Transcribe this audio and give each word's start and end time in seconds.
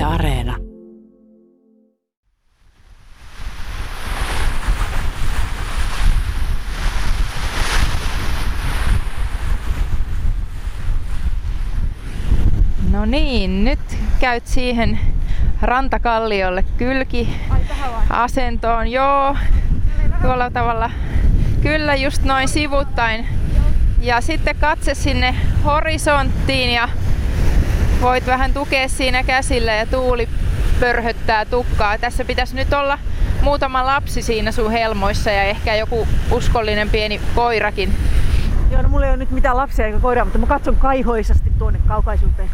Yle 0.00 0.06
Areena. 0.06 0.56
No 12.90 13.04
niin, 13.04 13.64
nyt 13.64 13.78
käyt 14.20 14.46
siihen 14.46 14.98
rantakalliolle 15.62 16.64
kylki 16.76 17.28
asentoon. 18.10 18.88
Joo, 18.88 19.36
tuolla 20.22 20.50
tavalla. 20.50 20.90
Kyllä, 21.62 21.94
just 21.94 22.22
noin 22.22 22.48
sivuttain. 22.48 23.26
Ja 24.02 24.20
sitten 24.20 24.56
katse 24.56 24.94
sinne 24.94 25.34
horisonttiin 25.64 26.70
ja 26.70 26.88
voit 28.00 28.26
vähän 28.26 28.54
tukea 28.54 28.88
siinä 28.88 29.22
käsillä 29.22 29.72
ja 29.72 29.86
tuuli 29.86 30.28
pörhöttää 30.80 31.44
tukkaa. 31.44 31.98
Tässä 31.98 32.24
pitäisi 32.24 32.56
nyt 32.56 32.72
olla 32.72 32.98
muutama 33.42 33.86
lapsi 33.86 34.22
siinä 34.22 34.52
sun 34.52 34.70
helmoissa 34.70 35.30
ja 35.30 35.42
ehkä 35.42 35.74
joku 35.74 36.08
uskollinen 36.30 36.90
pieni 36.90 37.20
koirakin. 37.34 37.92
Joo, 38.72 38.82
no 38.82 38.88
mulla 38.88 39.06
ei 39.06 39.10
ole 39.10 39.16
nyt 39.16 39.30
mitään 39.30 39.56
lapsia 39.56 39.86
eikä 39.86 39.98
koiraa, 39.98 40.24
mutta 40.24 40.38
mä 40.38 40.46
katson 40.46 40.76
kaihoisesti 40.76 41.52
tuonne 41.58 41.80
kaukaisuuteen. 41.88 42.50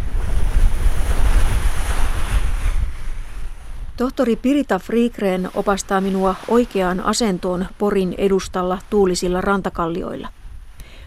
Tohtori 3.97 4.37
Pirita 4.37 4.79
Friigren 4.79 5.51
opastaa 5.55 6.01
minua 6.01 6.35
oikeaan 6.49 7.01
asentoon 7.01 7.67
Porin 7.79 8.15
edustalla 8.19 8.79
tuulisilla 8.91 9.41
rantakallioilla. 9.41 10.29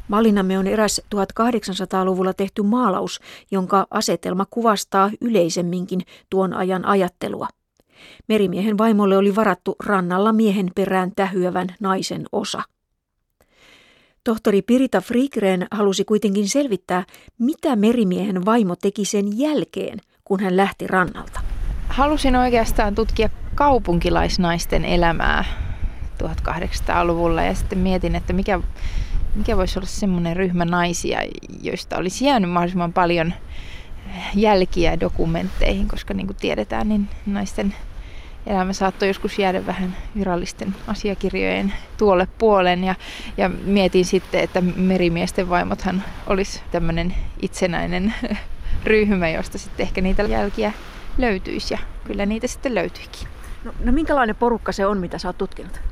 Mallinamme 0.10 0.60
on 0.60 0.68
eräs 0.68 1.02
1800-luvulla 1.16 2.34
tehty 2.34 2.62
maalaus, 2.62 3.20
jonka 3.52 3.88
asetelma 3.92 4.46
kuvastaa 4.50 5.12
yleisemminkin 5.22 6.02
tuon 6.30 6.54
ajan 6.54 6.86
ajattelua. 6.86 7.48
Merimiehen 8.28 8.78
vaimolle 8.78 9.18
oli 9.18 9.36
varattu 9.36 9.76
rannalla 9.86 10.34
miehen 10.34 10.72
perään 10.76 11.12
tähyävän 11.16 11.68
naisen 11.80 12.26
osa. 12.32 12.62
Tohtori 14.24 14.62
Pirita 14.62 15.02
Friigren 15.02 15.68
halusi 15.72 16.06
kuitenkin 16.06 16.50
selvittää, 16.50 17.06
mitä 17.40 17.76
merimiehen 17.76 18.46
vaimo 18.46 18.76
teki 18.76 19.06
sen 19.06 19.40
jälkeen, 19.40 20.00
kun 20.24 20.40
hän 20.40 20.58
lähti 20.58 20.88
rannalta. 20.88 21.40
Halusin 21.90 22.36
oikeastaan 22.36 22.96
tutkia 22.96 23.30
kaupunkilaisnaisten 23.56 24.86
elämää 24.86 25.46
1800-luvulla 26.24 27.44
ja 27.44 27.56
sitten 27.56 27.78
mietin, 27.78 28.16
että 28.16 28.34
mikä, 28.34 28.60
mikä 29.40 29.58
voisi 29.58 29.80
olla 29.80 29.88
semmoinen 29.88 30.36
ryhmä 30.36 30.66
naisia, 30.66 31.20
joista 31.62 31.98
olisi 31.98 32.26
jäänyt 32.26 32.52
mahdollisimman 32.52 32.94
paljon 32.94 33.34
jälkiä 34.36 35.00
dokumentteihin, 35.00 35.88
koska 35.88 36.14
niin 36.14 36.28
kuin 36.28 36.38
tiedetään, 36.38 36.90
niin 36.90 37.10
naisten 37.26 37.76
elämä 38.48 38.74
saattoi 38.74 39.08
joskus 39.08 39.40
jäädä 39.40 39.66
vähän 39.66 39.98
virallisten 40.18 40.76
asiakirjojen 40.88 41.74
tuolle 41.98 42.28
puolen 42.38 42.84
ja, 42.84 42.96
ja 43.38 43.50
mietin 43.50 44.06
sitten, 44.06 44.42
että 44.42 44.62
merimiesten 44.62 45.50
vaimothan 45.50 46.04
olisi 46.28 46.62
tämmöinen 46.72 47.16
itsenäinen 47.42 48.14
ryhmä, 48.84 49.30
josta 49.30 49.58
sitten 49.58 49.84
ehkä 49.84 50.02
niitä 50.02 50.24
jälkiä 50.24 50.72
löytyisi 51.18 51.74
ja 51.74 51.80
kyllä 52.04 52.26
niitä 52.26 52.48
sitten 52.48 52.76
löytyikin. 52.76 53.28
No, 53.64 53.74
no 53.84 53.92
minkälainen 53.92 54.36
porukka 54.36 54.72
se 54.72 54.86
on, 54.86 54.98
mitä 54.98 55.18
sä 55.18 55.28
oot 55.28 55.38
tutkinut? 55.38 55.89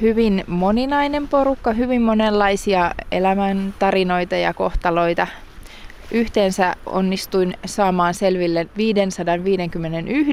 Hyvin 0.00 0.44
moninainen 0.46 1.28
porukka, 1.28 1.72
hyvin 1.72 2.02
monenlaisia 2.02 2.94
elämäntarinoita 3.12 4.36
ja 4.36 4.54
kohtaloita. 4.54 5.26
Yhteensä 6.10 6.76
onnistuin 6.86 7.54
saamaan 7.66 8.14
selville 8.14 8.66
551 8.76 10.32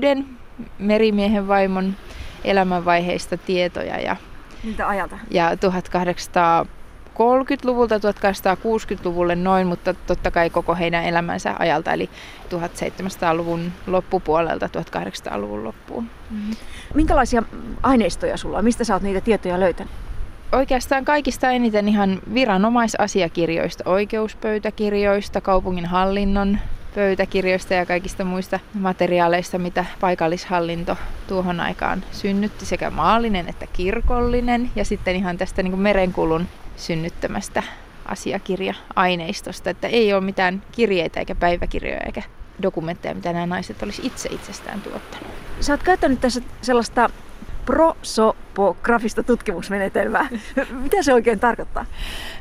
merimiehen 0.79 1.47
vaimon 1.47 1.95
elämänvaiheista 2.43 3.37
tietoja. 3.37 3.99
Ja, 3.99 4.15
Miltä 4.63 4.87
ajalta? 4.87 5.17
Ja 5.31 5.57
1800 5.57 6.65
30-luvulta 7.17 7.95
1860-luvulle 7.97 9.35
noin, 9.35 9.67
mutta 9.67 9.93
totta 9.93 10.31
kai 10.31 10.49
koko 10.49 10.75
heidän 10.75 11.03
elämänsä 11.03 11.55
ajalta, 11.59 11.93
eli 11.93 12.09
1700-luvun 12.49 13.71
loppupuolelta 13.87 14.67
1800-luvun 14.67 15.63
loppuun. 15.63 16.09
Mm-hmm. 16.29 16.55
Minkälaisia 16.93 17.43
aineistoja 17.83 18.37
sulla 18.37 18.57
on? 18.57 18.63
Mistä 18.63 18.83
sä 18.83 18.93
oot 18.93 19.03
niitä 19.03 19.21
tietoja 19.21 19.59
löytänyt? 19.59 19.91
Oikeastaan 20.51 21.05
kaikista 21.05 21.51
eniten 21.51 21.87
ihan 21.87 22.19
viranomaisasiakirjoista, 22.33 23.83
oikeuspöytäkirjoista, 23.89 25.41
kaupungin 25.41 25.85
hallinnon 25.85 26.57
pöytäkirjoista 26.95 27.73
ja 27.73 27.85
kaikista 27.85 28.23
muista 28.23 28.59
materiaaleista, 28.73 29.57
mitä 29.57 29.85
paikallishallinto 29.99 30.97
tuohon 31.27 31.59
aikaan 31.59 32.03
synnytti, 32.11 32.65
sekä 32.65 32.89
maallinen 32.89 33.49
että 33.49 33.67
kirkollinen. 33.73 34.69
Ja 34.75 34.85
sitten 34.85 35.15
ihan 35.15 35.37
tästä 35.37 35.63
niin 35.63 35.79
merenkulun 35.79 36.47
synnyttämästä 36.77 37.63
asiakirja-aineistosta, 38.05 39.69
että 39.69 39.87
ei 39.87 40.13
ole 40.13 40.21
mitään 40.21 40.61
kirjeitä 40.71 41.19
eikä 41.19 41.35
päiväkirjoja 41.35 42.01
eikä 42.05 42.23
dokumentteja, 42.61 43.15
mitä 43.15 43.33
nämä 43.33 43.45
naiset 43.45 43.83
olisi 43.83 44.01
itse 44.05 44.29
itsestään 44.31 44.81
tuottanut. 44.81 45.27
Sä 45.59 45.73
oot 45.73 45.83
käyttänyt 45.83 46.21
tässä 46.21 46.41
sellaista 46.61 47.09
prosopografista 47.65 49.23
tutkimusmenetelmää. 49.23 50.27
Mitä 50.83 51.03
se 51.03 51.13
oikein 51.13 51.39
tarkoittaa? 51.39 51.85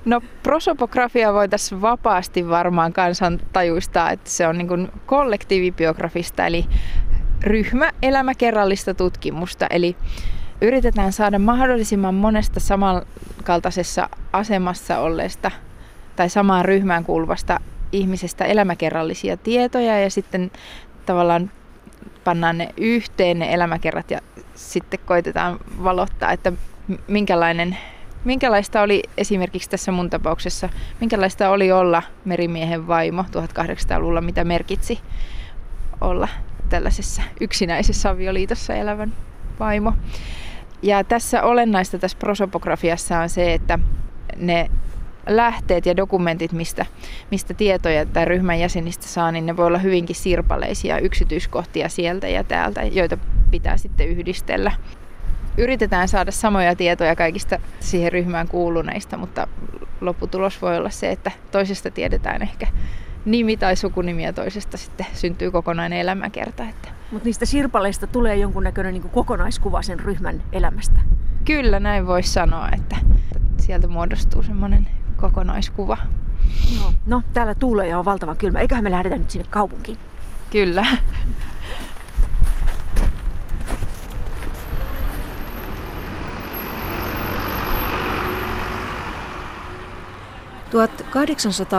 No 0.04 0.20
prosopografia 0.42 1.32
voitaisiin 1.32 1.80
vapaasti 1.80 2.48
varmaan 2.48 2.92
kansan 2.92 3.40
tajuistaa, 3.52 4.10
että 4.10 4.30
se 4.30 4.46
on 4.46 4.58
niin 4.58 4.88
kollektiivibiografista 5.06 6.46
eli 6.46 6.66
ryhmä 7.42 7.90
elämäkerrallista 8.02 8.94
tutkimusta. 8.94 9.66
Eli 9.66 9.96
yritetään 10.60 11.12
saada 11.12 11.38
mahdollisimman 11.38 12.14
monesta 12.14 12.60
samankaltaisessa 12.60 14.08
asemassa 14.32 14.98
olleesta 14.98 15.50
tai 16.16 16.30
samaan 16.30 16.64
ryhmään 16.64 17.04
kuuluvasta 17.04 17.60
ihmisestä 17.92 18.44
elämäkerrallisia 18.44 19.36
tietoja 19.36 20.00
ja 20.00 20.10
sitten 20.10 20.50
tavallaan 21.06 21.50
pannaan 22.24 22.58
ne 22.58 22.68
yhteen 22.76 23.38
ne 23.38 23.54
elämäkerrat 23.54 24.10
ja 24.10 24.20
sitten 24.54 25.00
koitetaan 25.06 25.58
valottaa, 25.84 26.32
että 26.32 26.52
minkälainen, 27.08 27.76
minkälaista 28.24 28.82
oli 28.82 29.02
esimerkiksi 29.16 29.70
tässä 29.70 29.92
mun 29.92 30.10
tapauksessa, 30.10 30.68
minkälaista 31.00 31.50
oli 31.50 31.72
olla 31.72 32.02
merimiehen 32.24 32.86
vaimo 32.86 33.22
1800-luvulla, 33.22 34.20
mitä 34.20 34.44
merkitsi 34.44 35.00
olla 36.00 36.28
tällaisessa 36.68 37.22
yksinäisessä 37.40 38.10
avioliitossa 38.10 38.74
elävän 38.74 39.12
vaimo. 39.60 39.92
Ja 40.82 41.04
tässä 41.04 41.42
olennaista 41.42 41.98
tässä 41.98 42.18
prosopografiassa 42.18 43.18
on 43.18 43.28
se, 43.28 43.54
että 43.54 43.78
ne 44.36 44.70
lähteet 45.26 45.86
ja 45.86 45.96
dokumentit, 45.96 46.52
mistä, 46.52 46.86
mistä 47.30 47.54
tietoja 47.54 48.06
tai 48.06 48.24
ryhmän 48.24 48.60
jäsenistä 48.60 49.06
saa, 49.06 49.32
niin 49.32 49.46
ne 49.46 49.56
voi 49.56 49.66
olla 49.66 49.78
hyvinkin 49.78 50.16
sirpaleisia 50.16 50.98
yksityiskohtia 50.98 51.88
sieltä 51.88 52.28
ja 52.28 52.44
täältä, 52.44 52.82
joita 52.82 53.18
pitää 53.50 53.76
sitten 53.76 54.08
yhdistellä. 54.08 54.72
Yritetään 55.58 56.08
saada 56.08 56.30
samoja 56.30 56.76
tietoja 56.76 57.16
kaikista 57.16 57.58
siihen 57.80 58.12
ryhmään 58.12 58.48
kuuluneista, 58.48 59.16
mutta 59.16 59.48
lopputulos 60.00 60.62
voi 60.62 60.76
olla 60.76 60.90
se, 60.90 61.10
että 61.10 61.30
toisesta 61.50 61.90
tiedetään 61.90 62.42
ehkä 62.42 62.66
nimi 63.24 63.56
tai 63.56 63.76
sukunimi 63.76 64.24
ja 64.24 64.32
toisesta 64.32 64.76
sitten 64.76 65.06
syntyy 65.14 65.50
kokonainen 65.50 65.98
elämäkerta. 65.98 66.62
Että 66.68 66.88
mutta 67.10 67.24
niistä 67.24 67.46
sirpaleista 67.46 68.06
tulee 68.06 68.36
jonkunnäköinen 68.36 68.94
niin 68.94 69.10
kokonaiskuva 69.10 69.82
sen 69.82 70.00
ryhmän 70.00 70.42
elämästä. 70.52 71.00
Kyllä, 71.44 71.80
näin 71.80 72.06
voisi 72.06 72.32
sanoa, 72.32 72.68
että 72.72 72.96
sieltä 73.60 73.88
muodostuu 73.88 74.42
semmoinen 74.42 74.88
kokonaiskuva. 75.16 75.98
No, 76.80 76.92
no 77.06 77.22
täällä 77.32 77.54
tuulee 77.54 77.88
ja 77.88 77.98
on 77.98 78.04
valtavan 78.04 78.36
kylmä. 78.36 78.60
Eiköhän 78.60 78.84
me 78.84 78.90
lähdetä 78.90 79.18
nyt 79.18 79.30
sinne 79.30 79.46
kaupunkiin. 79.50 79.98
Kyllä. 80.50 80.86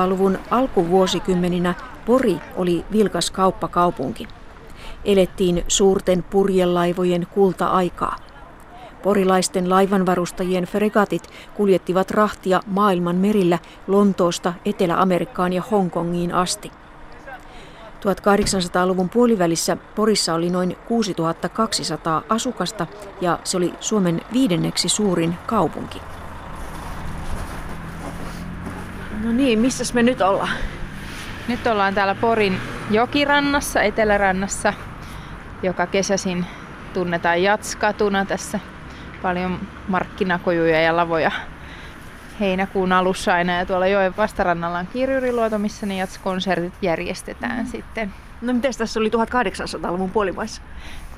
luvun 0.07 0.39
alkuvuosikymmeninä 0.51 1.73
Pori 2.05 2.37
oli 2.55 2.85
vilkas 2.91 3.31
kauppakaupunki 3.31 4.27
elettiin 5.07 5.63
suurten 5.67 6.23
purjelaivojen 6.23 7.27
kulta-aikaa. 7.33 8.15
Porilaisten 9.03 9.69
laivanvarustajien 9.69 10.63
fregatit 10.63 11.29
kuljettivat 11.53 12.11
rahtia 12.11 12.59
maailman 12.65 13.15
merillä 13.15 13.59
Lontoosta 13.87 14.53
Etelä-Amerikkaan 14.65 15.53
ja 15.53 15.63
Hongkongiin 15.71 16.33
asti. 16.33 16.71
1800-luvun 18.01 19.09
puolivälissä 19.09 19.77
Porissa 19.95 20.33
oli 20.33 20.49
noin 20.49 20.77
6200 20.87 22.23
asukasta 22.29 22.87
ja 23.21 23.39
se 23.43 23.57
oli 23.57 23.73
Suomen 23.79 24.21
viidenneksi 24.33 24.89
suurin 24.89 25.35
kaupunki. 25.45 26.01
No 29.23 29.31
niin, 29.31 29.59
missä 29.59 29.93
me 29.93 30.03
nyt 30.03 30.21
ollaan? 30.21 30.57
Nyt 31.47 31.67
ollaan 31.67 31.93
täällä 31.93 32.15
Porin 32.15 32.57
jokirannassa, 32.91 33.81
etelärannassa 33.81 34.73
joka 35.63 35.87
kesäsin 35.87 36.45
tunnetaan 36.93 37.43
Jatskatuna 37.43 38.25
tässä. 38.25 38.59
Paljon 39.21 39.59
markkinakojuja 39.87 40.81
ja 40.81 40.95
lavoja 40.95 41.31
heinäkuun 42.39 42.91
alussa 42.91 43.33
aina 43.33 43.57
ja 43.57 43.65
tuolla 43.65 43.87
joen 43.87 44.17
vastarannalla 44.17 44.79
on 44.79 44.87
kirjuriluoto, 44.87 45.59
missä 45.59 45.85
ne 45.85 45.97
jatskonsertit 45.97 46.73
järjestetään 46.81 47.65
mm. 47.65 47.71
sitten. 47.71 48.13
No 48.41 48.53
miten 48.53 48.73
tässä 48.77 48.99
oli 48.99 49.09
1800-luvun 49.09 50.11
puolimaissa? 50.11 50.61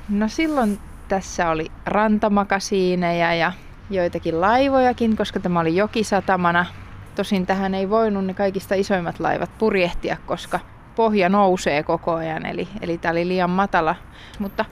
No 0.08 0.28
silloin 0.28 0.78
tässä 1.08 1.50
oli 1.50 1.66
rantamakasiineja 1.86 3.34
ja 3.34 3.52
joitakin 3.90 4.40
laivojakin, 4.40 5.16
koska 5.16 5.40
tämä 5.40 5.60
oli 5.60 5.76
jokisatamana. 5.76 6.66
Tosin 7.14 7.46
tähän 7.46 7.74
ei 7.74 7.90
voinut 7.90 8.26
ne 8.26 8.34
kaikista 8.34 8.74
isoimmat 8.74 9.20
laivat 9.20 9.50
purjehtia, 9.58 10.16
koska 10.26 10.60
pohja 11.00 11.28
nousee 11.28 11.82
koko 11.82 12.14
ajan, 12.14 12.46
eli, 12.46 12.68
eli 12.80 12.98
tämä 12.98 13.12
oli 13.12 13.28
liian 13.28 13.50
matala. 13.50 13.96
Mutta 14.38 14.64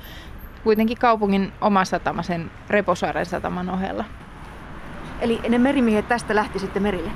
kuitenkin 0.64 0.98
kaupungin 0.98 1.52
oma 1.60 1.84
satama 1.84 2.22
sen 2.22 2.50
Reposaaren 2.70 3.26
sataman 3.26 3.70
ohella. 3.70 4.04
Eli 5.20 5.40
ne 5.48 5.58
merimiehet 5.58 6.08
tästä 6.08 6.34
lähti 6.34 6.58
sitten 6.58 6.82
merille? 6.82 7.10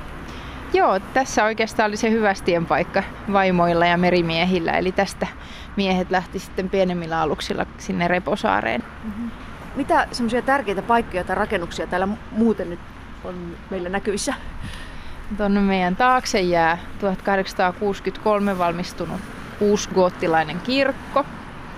Joo, 0.72 1.00
tässä 1.00 1.44
oikeastaan 1.44 1.88
oli 1.88 1.96
se 1.96 2.10
hyvästien 2.10 2.66
paikka 2.66 3.02
vaimoilla 3.32 3.86
ja 3.86 3.96
merimiehillä. 3.96 4.72
Eli 4.72 4.92
tästä 4.92 5.26
miehet 5.76 6.10
lähti 6.10 6.38
sitten 6.38 6.70
pienemmillä 6.70 7.20
aluksilla 7.20 7.66
sinne 7.78 8.08
Reposaareen. 8.08 8.82
Mm-hmm. 9.04 9.30
Mitä 9.76 10.06
semmoisia 10.12 10.42
tärkeitä 10.42 10.82
paikkoja 10.82 11.24
tai 11.24 11.36
rakennuksia 11.36 11.86
täällä 11.86 12.08
muuten 12.30 12.70
nyt 12.70 12.80
on 13.24 13.34
meillä 13.70 13.88
näkyvissä? 13.88 14.34
Tuonne 15.36 15.60
meidän 15.60 15.96
taakse 15.96 16.40
jää 16.40 16.78
1863 16.98 18.58
valmistunut 18.58 19.20
uusgoottilainen 19.60 20.60
kirkko. 20.60 21.24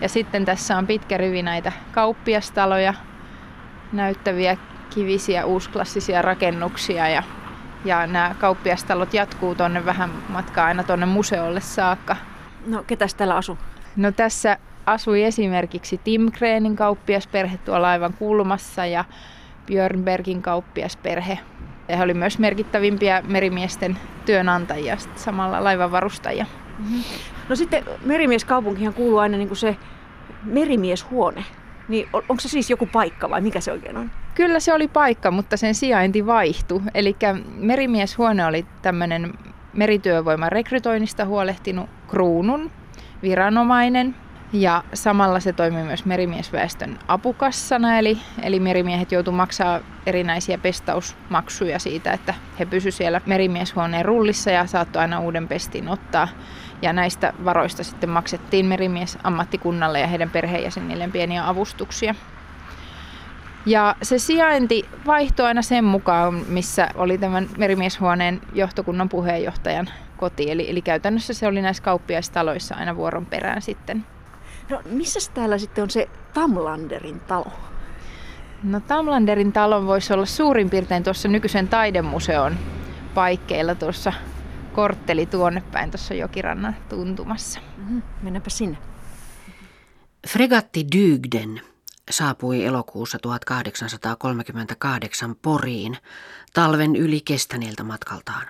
Ja 0.00 0.08
sitten 0.08 0.44
tässä 0.44 0.78
on 0.78 0.86
pitkä 0.86 1.16
rivi 1.16 1.42
näitä 1.42 1.72
kauppiastaloja, 1.92 2.94
näyttäviä 3.92 4.56
kivisiä 4.90 5.44
uusklassisia 5.44 6.22
rakennuksia 6.22 7.08
ja, 7.08 7.22
ja 7.84 8.06
nämä 8.06 8.34
kauppiastalot 8.38 9.14
jatkuu 9.14 9.54
tuonne 9.54 9.84
vähän 9.84 10.10
matkaa 10.28 10.66
aina 10.66 10.82
tuonne 10.82 11.06
museolle 11.06 11.60
saakka. 11.60 12.16
No 12.66 12.84
ketäs 12.86 13.14
täällä 13.14 13.36
asuu? 13.36 13.58
No 13.96 14.12
tässä 14.12 14.58
asui 14.86 15.24
esimerkiksi 15.24 16.00
Tim 16.04 16.32
Kreenin 16.32 16.76
kauppiasperhe 16.76 17.58
tuolla 17.64 17.88
aivan 17.88 18.12
kulmassa 18.12 18.86
ja 18.86 19.04
Björnbergin 19.66 20.42
kauppiasperhe. 20.42 21.38
Ja 21.88 21.96
he 21.96 22.02
oli 22.02 22.14
myös 22.14 22.38
merkittävimpiä 22.38 23.22
merimiesten 23.28 23.98
työnantajia 24.26 24.96
samalla 25.16 25.64
laivanvarustajia. 25.64 26.46
Mm-hmm. 26.78 27.02
No 27.48 27.56
sitten 27.56 27.84
merimieskaupunkihan 28.04 28.94
kuuluu 28.94 29.18
aina 29.18 29.36
niin 29.36 29.48
kuin 29.48 29.58
se 29.58 29.76
merimieshuone. 30.44 31.44
Niin 31.88 32.08
on, 32.12 32.22
onko 32.28 32.40
se 32.40 32.48
siis 32.48 32.70
joku 32.70 32.86
paikka 32.86 33.30
vai 33.30 33.40
mikä 33.40 33.60
se 33.60 33.72
oikein 33.72 33.96
on? 33.96 34.10
Kyllä 34.34 34.60
se 34.60 34.74
oli 34.74 34.88
paikka, 34.88 35.30
mutta 35.30 35.56
sen 35.56 35.74
sijainti 35.74 36.26
vaihtui. 36.26 36.80
Eli 36.94 37.16
merimieshuone 37.56 38.46
oli 38.46 38.66
tämmöinen 38.82 39.32
merityövoiman 39.72 40.52
rekrytoinnista 40.52 41.24
huolehtinut 41.24 41.90
kruunun 42.08 42.70
viranomainen. 43.22 44.14
Ja 44.54 44.84
samalla 44.94 45.40
se 45.40 45.52
toimi 45.52 45.82
myös 45.82 46.04
merimiesväestön 46.04 46.98
apukassana, 47.08 47.98
eli, 47.98 48.18
eli 48.42 48.60
merimiehet 48.60 49.12
joutuivat 49.12 49.36
maksaa 49.36 49.80
erinäisiä 50.06 50.58
pestausmaksuja 50.58 51.78
siitä, 51.78 52.12
että 52.12 52.34
he 52.58 52.66
pysyivät 52.66 52.94
siellä 52.94 53.20
merimieshuoneen 53.26 54.04
rullissa 54.04 54.50
ja 54.50 54.66
saattoi 54.66 55.02
aina 55.02 55.20
uuden 55.20 55.48
pestin 55.48 55.88
ottaa. 55.88 56.28
Ja 56.82 56.92
näistä 56.92 57.32
varoista 57.44 57.84
sitten 57.84 58.10
maksettiin 58.10 58.66
merimies 58.66 59.18
ammattikunnalle 59.22 60.00
ja 60.00 60.06
heidän 60.06 60.30
perheenjäsenilleen 60.30 61.12
pieniä 61.12 61.48
avustuksia. 61.48 62.14
Ja 63.66 63.96
se 64.02 64.18
sijainti 64.18 64.84
vaihtoi 65.06 65.46
aina 65.46 65.62
sen 65.62 65.84
mukaan, 65.84 66.34
missä 66.48 66.88
oli 66.94 67.18
tämän 67.18 67.48
merimieshuoneen 67.58 68.40
johtokunnan 68.52 69.08
puheenjohtajan 69.08 69.88
koti. 70.16 70.50
Eli, 70.50 70.70
eli 70.70 70.82
käytännössä 70.82 71.34
se 71.34 71.46
oli 71.46 71.62
näissä 71.62 71.82
kauppiaistaloissa 71.82 72.74
aina 72.74 72.96
vuoron 72.96 73.26
perään 73.26 73.62
sitten. 73.62 74.13
No 74.70 74.82
missä 74.84 75.30
täällä 75.34 75.58
sitten 75.58 75.82
on 75.82 75.90
se 75.90 76.08
Tamlanderin 76.34 77.20
talo? 77.20 77.52
No 78.62 78.80
Tamlanderin 78.80 79.52
talo 79.52 79.86
voisi 79.86 80.12
olla 80.12 80.26
suurin 80.26 80.70
piirtein 80.70 81.04
tuossa 81.04 81.28
nykyisen 81.28 81.68
taidemuseon 81.68 82.56
paikkeilla 83.14 83.74
tuossa 83.74 84.12
kortteli 84.72 85.26
tuonne 85.26 85.62
päin 85.72 85.90
tuossa 85.90 86.14
jokirannan 86.14 86.76
tuntumassa. 86.88 87.60
Mm-hmm. 87.76 88.02
Mennäänpä 88.22 88.50
sinne. 88.50 88.78
Fregatti 90.28 90.86
Dygden 90.96 91.60
saapui 92.10 92.64
elokuussa 92.64 93.18
1838 93.18 95.36
Poriin 95.42 95.96
talven 96.54 96.96
yli 96.96 97.20
kestäneeltä 97.20 97.84
matkaltaan. 97.84 98.46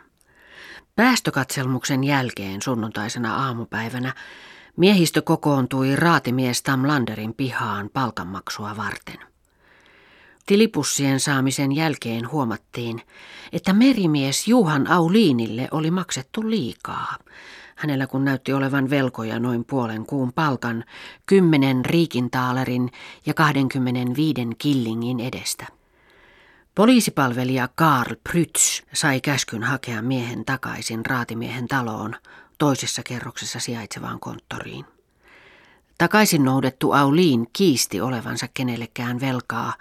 Päästökatselmuksen 0.97 2.05
jälkeen 2.05 2.63
sunnuntaisena 2.63 3.37
aamupäivänä 3.37 4.13
miehistö 4.77 5.23
kokoontui 5.23 5.97
raatimies 5.97 6.63
Tamlanderin 6.63 7.35
pihaan 7.35 7.91
palkanmaksua 7.93 8.77
varten. 8.77 9.19
Tilipussien 10.47 11.21
saamisen 11.21 11.73
jälkeen 11.73 12.31
huomattiin, 12.31 13.03
että 13.53 13.73
merimies 13.73 14.49
Juhan 14.49 14.91
Auliinille 14.91 15.69
oli 15.71 15.91
maksettu 15.91 16.51
liikaa. 16.51 17.15
Hänellä 17.77 18.07
kun 18.07 18.25
näytti 18.25 18.53
olevan 18.53 18.91
velkoja 18.91 19.39
noin 19.39 19.65
puolen 19.65 20.07
kuun 20.07 20.33
palkan, 20.33 20.85
kymmenen 21.27 21.85
riikintaalerin 21.85 22.91
ja 23.27 23.35
25 23.35 24.35
killingin 24.59 25.21
edestä. 25.21 25.67
Poliisipalvelija 26.75 27.69
Karl 27.75 28.15
Prytz 28.31 28.83
sai 28.93 29.21
käskyn 29.21 29.63
hakea 29.63 30.03
miehen 30.03 30.45
takaisin 30.45 31.07
raatimiehen 31.07 31.69
taloon 31.69 32.17
toisessa 32.59 33.03
kerroksessa 33.03 33.61
sijaitsevaan 33.61 34.21
konttoriin. 34.21 34.85
Takaisin 35.99 36.45
noudettu 36.45 36.93
Auliin 36.93 37.47
kiisti 37.53 38.01
olevansa 38.01 38.49
kenellekään 38.55 39.21
velkaa 39.21 39.73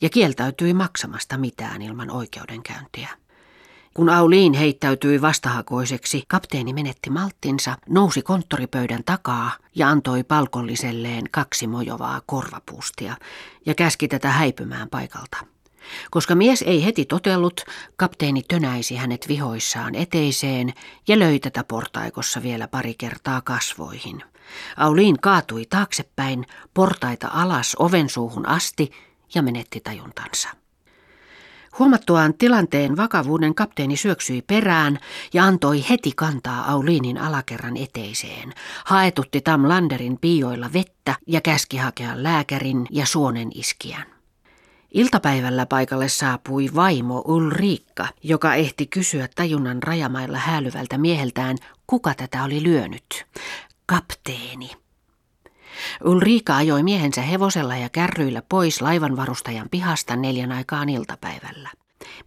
ja 0.00 0.10
kieltäytyi 0.10 0.74
maksamasta 0.74 1.38
mitään 1.38 1.82
ilman 1.82 2.10
oikeudenkäyntiä. 2.10 3.08
Kun 3.94 4.08
Auliin 4.08 4.52
heittäytyi 4.52 5.22
vastahakoiseksi, 5.22 6.24
kapteeni 6.28 6.72
menetti 6.72 7.10
malttinsa, 7.10 7.76
nousi 7.88 8.22
konttoripöydän 8.22 9.04
takaa 9.06 9.50
ja 9.74 9.88
antoi 9.88 10.24
palkolliselleen 10.24 11.24
kaksi 11.30 11.66
mojovaa 11.66 12.20
korvapuustia 12.26 13.16
ja 13.66 13.74
käski 13.74 14.08
tätä 14.08 14.28
häipymään 14.28 14.88
paikalta. 14.88 15.51
Koska 16.10 16.34
mies 16.34 16.62
ei 16.66 16.84
heti 16.84 17.04
totellut, 17.04 17.60
kapteeni 17.96 18.42
tönäisi 18.42 18.96
hänet 18.96 19.28
vihoissaan 19.28 19.94
eteiseen 19.94 20.72
ja 21.08 21.18
löi 21.18 21.38
tätä 21.38 21.64
portaikossa 21.64 22.42
vielä 22.42 22.68
pari 22.68 22.94
kertaa 22.94 23.40
kasvoihin. 23.40 24.22
Auliin 24.76 25.20
kaatui 25.20 25.64
taaksepäin, 25.70 26.46
portaita 26.74 27.28
alas 27.32 27.76
oven 27.78 28.08
suuhun 28.08 28.48
asti 28.48 28.90
ja 29.34 29.42
menetti 29.42 29.80
tajuntansa. 29.80 30.48
Huomattuaan 31.78 32.34
tilanteen 32.34 32.96
vakavuuden 32.96 33.54
kapteeni 33.54 33.96
syöksyi 33.96 34.42
perään 34.42 34.98
ja 35.32 35.44
antoi 35.44 35.84
heti 35.90 36.12
kantaa 36.16 36.70
Auliinin 36.72 37.18
alakerran 37.18 37.76
eteiseen. 37.76 38.52
Haetutti 38.84 39.40
Tam 39.40 39.68
Landerin 39.68 40.18
piioilla 40.20 40.72
vettä 40.72 41.14
ja 41.26 41.40
käski 41.40 41.76
hakea 41.76 42.22
lääkärin 42.22 42.86
ja 42.90 43.06
suonen 43.06 43.50
iskiän. 43.54 44.11
Iltapäivällä 44.94 45.66
paikalle 45.66 46.08
saapui 46.08 46.68
vaimo 46.74 47.22
Ulriikka, 47.24 48.08
joka 48.22 48.54
ehti 48.54 48.86
kysyä 48.86 49.28
tajunnan 49.34 49.82
rajamailla 49.82 50.38
häälyvältä 50.38 50.98
mieheltään, 50.98 51.56
kuka 51.86 52.14
tätä 52.14 52.44
oli 52.44 52.62
lyönyt. 52.62 53.26
Kapteeni. 53.86 54.70
Ulriika 56.04 56.56
ajoi 56.56 56.82
miehensä 56.82 57.22
hevosella 57.22 57.76
ja 57.76 57.88
kärryillä 57.88 58.42
pois 58.48 58.82
laivanvarustajan 58.82 59.68
pihasta 59.70 60.16
neljän 60.16 60.52
aikaan 60.52 60.88
iltapäivällä. 60.88 61.70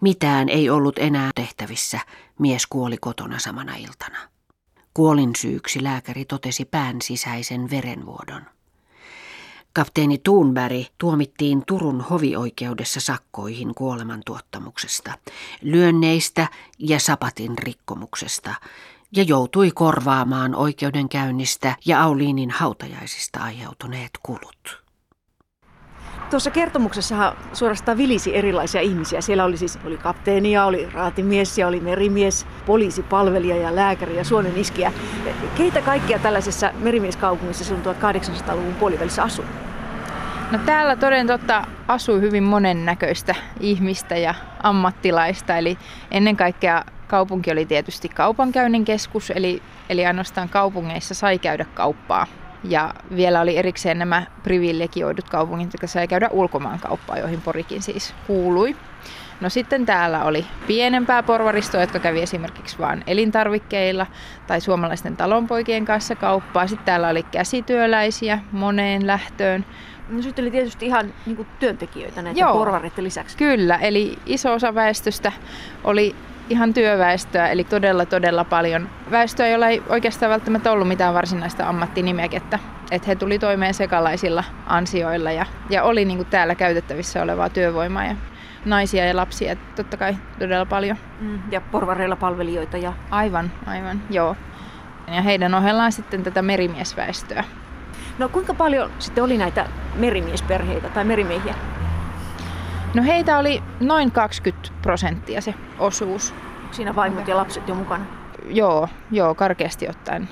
Mitään 0.01 0.49
ei 0.49 0.69
ollut 0.69 0.99
enää 0.99 1.31
tehtävissä, 1.35 1.99
mies 2.39 2.67
kuoli 2.67 2.97
kotona 2.97 3.39
samana 3.39 3.75
iltana. 3.75 4.17
Kuolin 4.93 5.35
syyksi 5.37 5.83
lääkäri 5.83 6.25
totesi 6.25 6.65
pään 6.65 7.01
sisäisen 7.01 7.69
verenvuodon. 7.69 8.54
Kapteeni 9.75 10.17
Thunberg 10.17 10.85
tuomittiin 10.97 11.63
Turun 11.65 12.01
hovioikeudessa 12.01 12.99
sakkoihin 12.99 13.75
kuolemantuottamuksesta, 13.75 15.13
lyönneistä 15.61 16.47
ja 16.79 16.99
sapatin 16.99 17.57
rikkomuksesta 17.57 18.53
ja 19.15 19.23
joutui 19.23 19.71
korvaamaan 19.71 20.55
oikeudenkäynnistä 20.55 21.75
ja 21.85 22.03
Auliinin 22.03 22.49
hautajaisista 22.49 23.39
aiheutuneet 23.39 24.11
kulut. 24.23 24.84
Tuossa 26.35 26.51
kertomuksessa 26.51 27.35
suorastaan 27.53 27.97
vilisi 27.97 28.35
erilaisia 28.35 28.81
ihmisiä. 28.81 29.21
Siellä 29.21 29.43
oli 29.43 29.57
siis 29.57 29.79
oli 29.85 29.97
kapteenia, 29.97 30.65
oli 30.65 30.89
raatimies 30.93 31.57
ja 31.57 31.67
oli 31.67 31.79
merimies, 31.79 32.47
poliisipalvelija 32.65 33.55
ja 33.55 33.75
lääkäri 33.75 34.17
ja 34.17 34.23
suonen 34.23 34.57
iskiä. 34.57 34.93
Keitä 35.57 35.81
kaikkia 35.81 36.19
tällaisessa 36.19 36.71
merimieskaupungissa 36.79 37.63
silloin 37.63 37.85
1800-luvun 37.85 38.75
puolivälissä 38.75 39.23
asui? 39.23 39.45
No 40.51 40.59
täällä 40.65 40.95
toden 40.95 41.27
totta 41.27 41.67
asui 41.87 42.21
hyvin 42.21 42.43
monennäköistä 42.43 43.35
ihmistä 43.59 44.17
ja 44.17 44.35
ammattilaista, 44.63 45.57
eli 45.57 45.77
ennen 46.11 46.37
kaikkea 46.37 46.83
kaupunki 47.07 47.51
oli 47.51 47.65
tietysti 47.65 48.09
kaupankäynnin 48.09 48.85
keskus, 48.85 49.31
eli, 49.35 49.61
eli 49.89 50.05
ainoastaan 50.05 50.49
kaupungeissa 50.49 51.13
sai 51.13 51.39
käydä 51.39 51.65
kauppaa. 51.73 52.27
Ja 52.69 52.93
vielä 53.15 53.41
oli 53.41 53.57
erikseen 53.57 53.99
nämä 53.99 54.23
privilegioidut 54.43 55.29
kaupungit, 55.29 55.73
jotka 55.73 55.87
sai 55.87 56.07
käydä 56.07 56.29
ulkomaankauppaa, 56.31 57.17
joihin 57.17 57.41
Porikin 57.41 57.81
siis 57.81 58.13
kuului. 58.27 58.75
No 59.41 59.49
sitten 59.49 59.85
täällä 59.85 60.23
oli 60.23 60.45
pienempää 60.67 61.23
porvaristoa, 61.23 61.81
jotka 61.81 61.99
kävi 61.99 62.21
esimerkiksi 62.21 62.79
vain 62.79 63.03
elintarvikkeilla 63.07 64.07
tai 64.47 64.61
suomalaisten 64.61 65.17
talonpoikien 65.17 65.85
kanssa 65.85 66.15
kauppaa. 66.15 66.67
Sitten 66.67 66.85
täällä 66.85 67.07
oli 67.07 67.23
käsityöläisiä 67.23 68.39
moneen 68.51 69.07
lähtöön. 69.07 69.65
No 70.09 70.21
sitten 70.21 70.43
oli 70.43 70.51
tietysti 70.51 70.85
ihan 70.85 71.13
niin 71.25 71.35
kuin 71.35 71.47
työntekijöitä 71.59 72.21
näiden 72.21 72.41
Joo, 72.41 72.53
porvareiden 72.53 73.03
lisäksi. 73.03 73.37
Kyllä, 73.37 73.75
eli 73.75 74.19
iso 74.25 74.53
osa 74.53 74.75
väestöstä 74.75 75.31
oli 75.83 76.15
ihan 76.49 76.73
työväestöä, 76.73 77.47
eli 77.47 77.63
todella 77.63 78.05
todella 78.05 78.43
paljon 78.43 78.89
väestöä, 79.11 79.47
jolla 79.47 79.67
ei 79.67 79.83
oikeastaan 79.89 80.29
välttämättä 80.29 80.71
ollut 80.71 80.87
mitään 80.87 81.13
varsinaista 81.13 81.69
ammattinimekettä. 81.69 82.59
Että 82.91 83.07
he 83.07 83.15
tuli 83.15 83.39
toimeen 83.39 83.73
sekalaisilla 83.73 84.43
ansioilla 84.65 85.31
ja, 85.31 85.45
ja 85.69 85.83
oli 85.83 86.05
niin 86.05 86.17
kuin 86.17 86.27
täällä 86.27 86.55
käytettävissä 86.55 87.21
olevaa 87.21 87.49
työvoimaa 87.49 88.05
ja 88.05 88.15
naisia 88.65 89.05
ja 89.05 89.15
lapsia 89.15 89.55
totta 89.75 89.97
kai 89.97 90.15
todella 90.39 90.65
paljon. 90.65 90.97
Mm, 91.19 91.39
ja 91.51 91.61
porvareilla 91.61 92.15
palvelijoita. 92.15 92.77
Ja... 92.77 92.93
Aivan, 93.11 93.51
aivan, 93.65 94.01
joo. 94.09 94.35
Ja 95.07 95.21
heidän 95.21 95.53
ohellaan 95.53 95.91
sitten 95.91 96.23
tätä 96.23 96.41
merimiesväestöä. 96.41 97.43
No 98.17 98.29
kuinka 98.29 98.53
paljon 98.53 98.91
sitten 98.99 99.23
oli 99.23 99.37
näitä 99.37 99.65
merimiesperheitä 99.95 100.89
tai 100.89 101.03
merimiehiä? 101.05 101.55
No 102.95 103.03
heitä 103.03 103.37
oli 103.37 103.63
noin 103.79 104.11
20 104.11 104.69
prosenttia 104.81 105.41
se 105.41 105.53
osuus. 105.79 106.33
Siinä 106.71 106.95
vaimot 106.95 107.27
ja 107.27 107.37
lapset 107.37 107.67
jo 107.67 107.75
mukana? 107.75 108.05
Joo, 108.45 108.89
joo, 109.11 109.35
karkeasti 109.35 109.89
ottaen. 109.89 110.29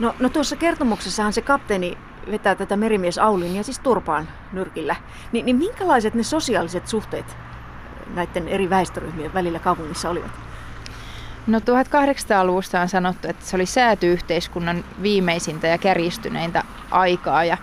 No, 0.00 0.14
no 0.20 0.28
tuossa 0.28 0.56
kertomuksessahan 0.56 1.32
se 1.32 1.42
kapteeni 1.42 1.98
vetää 2.30 2.54
tätä 2.54 2.76
merimies 2.76 3.18
Aulin 3.18 3.56
ja 3.56 3.62
siis 3.62 3.78
turpaan 3.78 4.28
nyrkillä. 4.52 4.96
Ni, 5.32 5.42
niin 5.42 5.56
minkälaiset 5.56 6.14
ne 6.14 6.22
sosiaaliset 6.22 6.88
suhteet 6.88 7.36
näiden 8.14 8.48
eri 8.48 8.70
väestöryhmien 8.70 9.34
välillä 9.34 9.58
kaupungissa 9.58 10.10
olivat? 10.10 10.32
No 11.46 11.58
1800-luvusta 11.58 12.80
on 12.80 12.88
sanottu, 12.88 13.28
että 13.28 13.46
se 13.46 13.56
oli 13.56 13.66
säätyyhteiskunnan 13.66 14.84
viimeisintä 15.02 15.66
ja 15.66 15.78
kärjistyneintä 15.78 16.64
aikaa 16.90 17.44
ja 17.44 17.56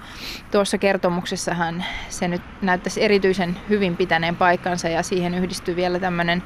tuossa 0.51 0.77
kertomuksessahan 0.77 1.85
se 2.09 2.27
nyt 2.27 2.41
näyttäisi 2.61 3.03
erityisen 3.03 3.57
hyvin 3.69 3.97
pitäneen 3.97 4.35
paikkansa 4.35 4.87
ja 4.87 5.03
siihen 5.03 5.33
yhdistyy 5.33 5.75
vielä 5.75 5.99
tämmöinen 5.99 6.43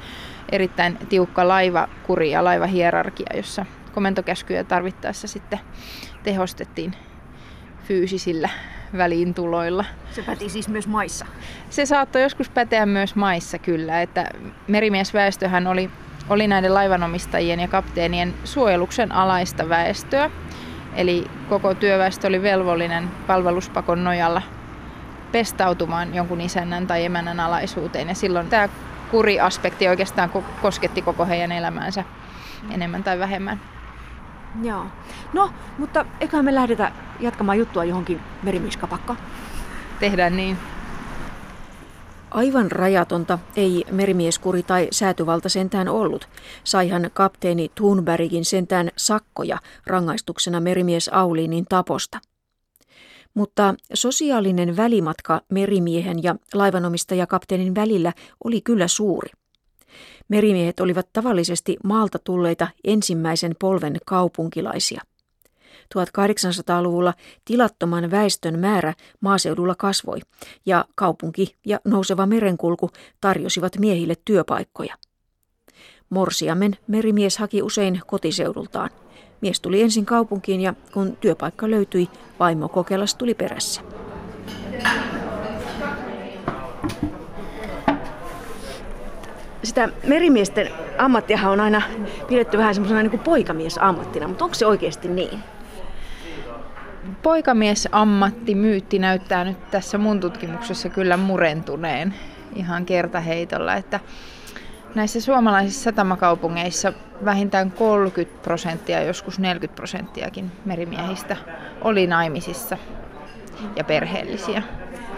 erittäin 0.52 0.98
tiukka 1.08 1.48
laivakuri 1.48 2.30
ja 2.30 2.44
laivahierarkia, 2.44 3.36
jossa 3.36 3.66
komentokäskyjä 3.92 4.64
tarvittaessa 4.64 5.28
sitten 5.28 5.60
tehostettiin 6.22 6.94
fyysisillä 7.84 8.48
väliintuloilla. 8.96 9.84
Se 10.10 10.22
päti 10.22 10.48
siis 10.48 10.68
myös 10.68 10.86
maissa? 10.86 11.26
Se 11.70 11.86
saattoi 11.86 12.22
joskus 12.22 12.48
päteä 12.48 12.86
myös 12.86 13.14
maissa 13.14 13.58
kyllä, 13.58 14.02
että 14.02 14.30
merimiesväestöhän 14.68 15.66
oli 15.66 15.90
oli 16.28 16.46
näiden 16.48 16.74
laivanomistajien 16.74 17.60
ja 17.60 17.68
kapteenien 17.68 18.34
suojeluksen 18.44 19.12
alaista 19.12 19.68
väestöä. 19.68 20.30
Eli 20.94 21.26
koko 21.48 21.74
työväestö 21.74 22.26
oli 22.26 22.42
velvollinen 22.42 23.10
palveluspakon 23.26 24.04
nojalla 24.04 24.42
pestautumaan 25.32 26.14
jonkun 26.14 26.40
isännän 26.40 26.86
tai 26.86 27.04
emännän 27.04 27.40
alaisuuteen. 27.40 28.08
Ja 28.08 28.14
silloin 28.14 28.48
tämä 28.48 28.68
kuriaspekti 29.10 29.88
oikeastaan 29.88 30.30
kosketti 30.62 31.02
koko 31.02 31.26
heidän 31.26 31.52
elämäänsä 31.52 32.04
enemmän 32.70 33.04
tai 33.04 33.18
vähemmän. 33.18 33.60
Joo. 34.62 34.86
No, 35.32 35.50
mutta 35.78 36.04
eiköhän 36.20 36.44
me 36.44 36.54
lähdetä 36.54 36.92
jatkamaan 37.20 37.58
juttua 37.58 37.84
johonkin 37.84 38.20
merimiskapakkaan. 38.42 39.18
Tehdään 40.00 40.36
niin. 40.36 40.58
Aivan 42.30 42.72
rajatonta 42.72 43.38
ei 43.56 43.84
merimieskuri 43.90 44.62
tai 44.62 44.88
säätyvalta 44.90 45.48
sentään 45.48 45.88
ollut. 45.88 46.28
Saihan 46.64 47.10
kapteeni 47.14 47.70
Thunbergin 47.74 48.44
sentään 48.44 48.90
sakkoja 48.96 49.58
rangaistuksena 49.86 50.60
merimies 50.60 51.08
Auliinin 51.08 51.64
taposta. 51.68 52.18
Mutta 53.34 53.74
sosiaalinen 53.94 54.76
välimatka 54.76 55.40
merimiehen 55.50 56.22
ja 56.22 56.34
laivanomistajakapteenin 56.54 57.74
välillä 57.74 58.12
oli 58.44 58.60
kyllä 58.60 58.88
suuri. 58.88 59.30
Merimiehet 60.28 60.80
olivat 60.80 61.08
tavallisesti 61.12 61.76
maalta 61.84 62.18
tulleita 62.18 62.68
ensimmäisen 62.84 63.56
polven 63.60 63.96
kaupunkilaisia. 64.06 65.02
1800-luvulla 65.94 67.14
tilattoman 67.44 68.10
väestön 68.10 68.58
määrä 68.58 68.94
maaseudulla 69.20 69.74
kasvoi 69.74 70.18
ja 70.66 70.84
kaupunki 70.94 71.54
ja 71.66 71.80
nouseva 71.84 72.26
merenkulku 72.26 72.90
tarjosivat 73.20 73.78
miehille 73.78 74.14
työpaikkoja. 74.24 74.94
Morsiamen 76.10 76.76
merimies 76.86 77.38
haki 77.38 77.62
usein 77.62 78.00
kotiseudultaan. 78.06 78.90
Mies 79.40 79.60
tuli 79.60 79.82
ensin 79.82 80.06
kaupunkiin 80.06 80.60
ja 80.60 80.74
kun 80.92 81.16
työpaikka 81.16 81.70
löytyi, 81.70 82.08
vaimo 82.40 82.68
Kokelas 82.68 83.14
tuli 83.14 83.34
perässä. 83.34 83.80
Sitä 89.62 89.88
merimiesten 90.06 90.68
ammattiahan 90.98 91.52
on 91.52 91.60
aina 91.60 91.82
pidetty 92.28 92.58
vähän 92.58 92.74
semmoisena 92.74 93.02
niin 93.02 93.18
poikamiesammattina, 93.18 94.28
mutta 94.28 94.44
onko 94.44 94.54
se 94.54 94.66
oikeasti 94.66 95.08
niin? 95.08 95.38
Poikamiesammattimyytti 97.22 98.98
näyttää 98.98 99.44
nyt 99.44 99.70
tässä 99.70 99.98
mun 99.98 100.20
tutkimuksessa 100.20 100.88
kyllä 100.88 101.16
murentuneen 101.16 102.14
ihan 102.54 102.86
kertaheitolla, 102.86 103.74
että 103.74 104.00
näissä 104.94 105.20
suomalaisissa 105.20 105.82
satamakaupungeissa 105.82 106.92
vähintään 107.24 107.70
30 107.70 108.42
prosenttia, 108.42 109.02
joskus 109.02 109.38
40 109.38 109.76
prosenttiakin 109.76 110.52
merimiehistä 110.64 111.36
oli 111.80 112.06
naimisissa 112.06 112.78
ja 113.76 113.84
perheellisiä. 113.84 114.62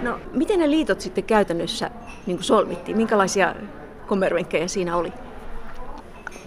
No, 0.02 0.20
miten 0.32 0.58
ne 0.58 0.70
liitot 0.70 1.00
sitten 1.00 1.24
käytännössä 1.24 1.90
niin 2.26 2.42
solmittiin? 2.42 2.96
Minkälaisia 2.96 3.54
kommervenkkejä 4.06 4.68
siinä 4.68 4.96
oli? 4.96 5.12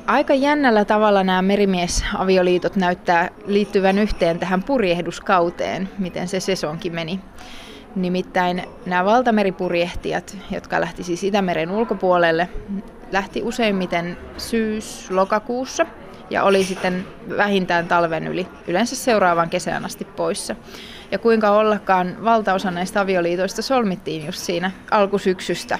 Aika 0.07 0.33
jännällä 0.33 0.85
tavalla 0.85 1.23
nämä 1.23 1.41
merimiesavioliitot 1.41 2.75
näyttää 2.75 3.29
liittyvän 3.45 3.99
yhteen 3.99 4.39
tähän 4.39 4.63
purjehduskauteen, 4.63 5.89
miten 5.97 6.27
se 6.27 6.39
sesonkin 6.39 6.95
meni. 6.95 7.19
Nimittäin 7.95 8.63
nämä 8.85 9.05
valtameripurjehtijat, 9.05 10.37
jotka 10.51 10.81
lähti 10.81 11.03
siis 11.03 11.23
Itämeren 11.23 11.71
ulkopuolelle, 11.71 12.49
lähti 13.11 13.43
useimmiten 13.43 14.17
syys-lokakuussa 14.37 15.85
ja 16.29 16.43
oli 16.43 16.63
sitten 16.63 17.07
vähintään 17.37 17.87
talven 17.87 18.27
yli, 18.27 18.47
yleensä 18.67 18.95
seuraavan 18.95 19.49
kesän 19.49 19.85
asti 19.85 20.05
poissa. 20.05 20.55
Ja 21.11 21.19
kuinka 21.19 21.51
ollakaan 21.51 22.17
valtaosa 22.23 22.71
näistä 22.71 23.01
avioliitoista 23.01 23.61
solmittiin 23.61 24.25
just 24.25 24.39
siinä 24.39 24.71
alkusyksystä 24.91 25.79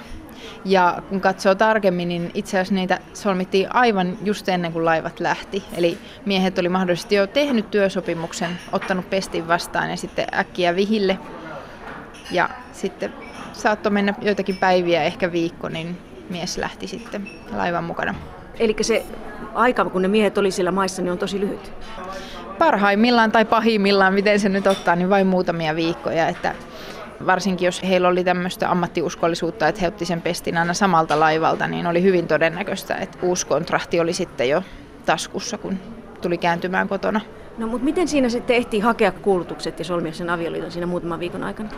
ja 0.65 1.01
kun 1.10 1.22
katsoo 1.22 1.55
tarkemmin, 1.55 2.10
niin 2.10 2.32
itse 2.34 2.58
asiassa 2.58 2.75
niitä 2.75 3.00
solmittiin 3.13 3.75
aivan 3.75 4.17
just 4.24 4.50
ennen 4.50 4.74
kuin 4.74 4.86
laivat 4.86 5.20
lähti. 5.20 5.63
Eli 5.77 5.98
miehet 6.25 6.60
oli 6.60 6.70
mahdollisesti 6.70 7.15
jo 7.15 7.27
tehnyt 7.27 7.72
työsopimuksen, 7.72 8.60
ottanut 8.72 9.10
pestin 9.10 9.48
vastaan 9.48 9.89
ja 9.89 9.98
sitten 9.98 10.27
äkkiä 10.39 10.75
vihille. 10.75 11.20
Ja 12.32 12.50
sitten 12.72 13.13
saattoi 13.53 13.91
mennä 13.91 14.13
joitakin 14.22 14.58
päiviä, 14.58 15.03
ehkä 15.03 15.32
viikko, 15.32 15.70
niin 15.70 15.98
mies 16.29 16.58
lähti 16.58 16.88
sitten 16.88 17.29
laivan 17.51 17.84
mukana. 17.84 18.15
Eli 18.60 18.75
se 18.82 19.05
aika, 19.53 19.86
kun 19.86 20.01
ne 20.01 20.08
miehet 20.08 20.38
oli 20.38 20.51
siellä 20.51 20.72
maissa, 20.72 21.01
niin 21.01 21.12
on 21.12 21.17
tosi 21.17 21.39
lyhyt? 21.39 21.74
Parhaimmillaan 22.58 23.32
tai 23.32 23.46
pahimmillaan, 23.46 24.13
miten 24.13 24.39
se 24.39 24.50
nyt 24.50 24.67
ottaa, 24.67 24.96
niin 24.96 25.10
vain 25.10 25.27
muutamia 25.27 25.75
viikkoja. 25.75 26.27
Että 26.27 26.55
varsinkin 27.25 27.65
jos 27.65 27.84
heillä 27.84 28.08
oli 28.08 28.24
tämmöistä 28.24 28.72
ammattiuskollisuutta, 28.72 29.67
että 29.67 29.82
he 29.82 29.88
otti 29.88 30.05
sen 30.05 30.22
pestin 30.22 30.58
aina 30.58 30.74
samalta 30.74 31.20
laivalta, 31.20 31.67
niin 31.67 31.88
oli 31.88 32.03
hyvin 32.03 32.27
todennäköistä, 32.27 32.96
että 32.96 33.17
uusi 33.22 33.48
kontrahti 33.48 34.00
oli 34.00 34.13
sitten 34.13 34.50
jo 34.50 34.63
taskussa, 35.05 35.58
kun 35.58 35.79
tuli 36.22 36.38
kääntymään 36.38 36.88
kotona. 36.89 37.22
No 37.58 37.67
mutta 37.67 37.86
miten 37.86 38.08
siinä 38.08 38.29
sitten 38.29 38.55
ehtii 38.55 38.79
hakea 38.79 39.12
kuulutukset 39.12 39.79
ja 39.79 39.86
solmia 39.86 40.13
sen 40.13 40.29
avioliiton 40.29 40.72
siinä 40.72 40.86
muutaman 40.86 41.20
viikon 41.20 41.43
aikana? 41.43 41.70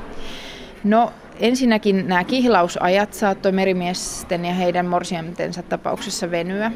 No 0.83 1.13
ensinnäkin 1.39 2.07
nämä 2.07 2.23
kihlausajat 2.23 3.13
saattoi 3.13 3.51
merimiesten 3.51 4.45
ja 4.45 4.53
heidän 4.53 4.85
morsiamentensa 4.85 5.63
tapauksessa 5.63 6.31
venyä 6.31 6.71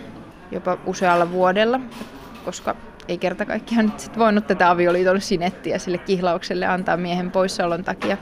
jopa 0.51 0.77
usealla 0.85 1.31
vuodella, 1.31 1.79
koska 2.45 2.75
ei 3.09 3.17
kerta 3.17 3.45
kaikkiaan 3.45 3.85
nyt 3.85 3.99
sit 3.99 4.17
voinut 4.17 4.47
tätä 4.47 4.69
avioliiton 4.69 5.21
sinettiä 5.21 5.77
sille 5.77 5.97
kihlaukselle 5.97 6.65
antaa 6.65 6.97
miehen 6.97 7.31
poissaolon 7.31 7.83
takia. 7.83 8.17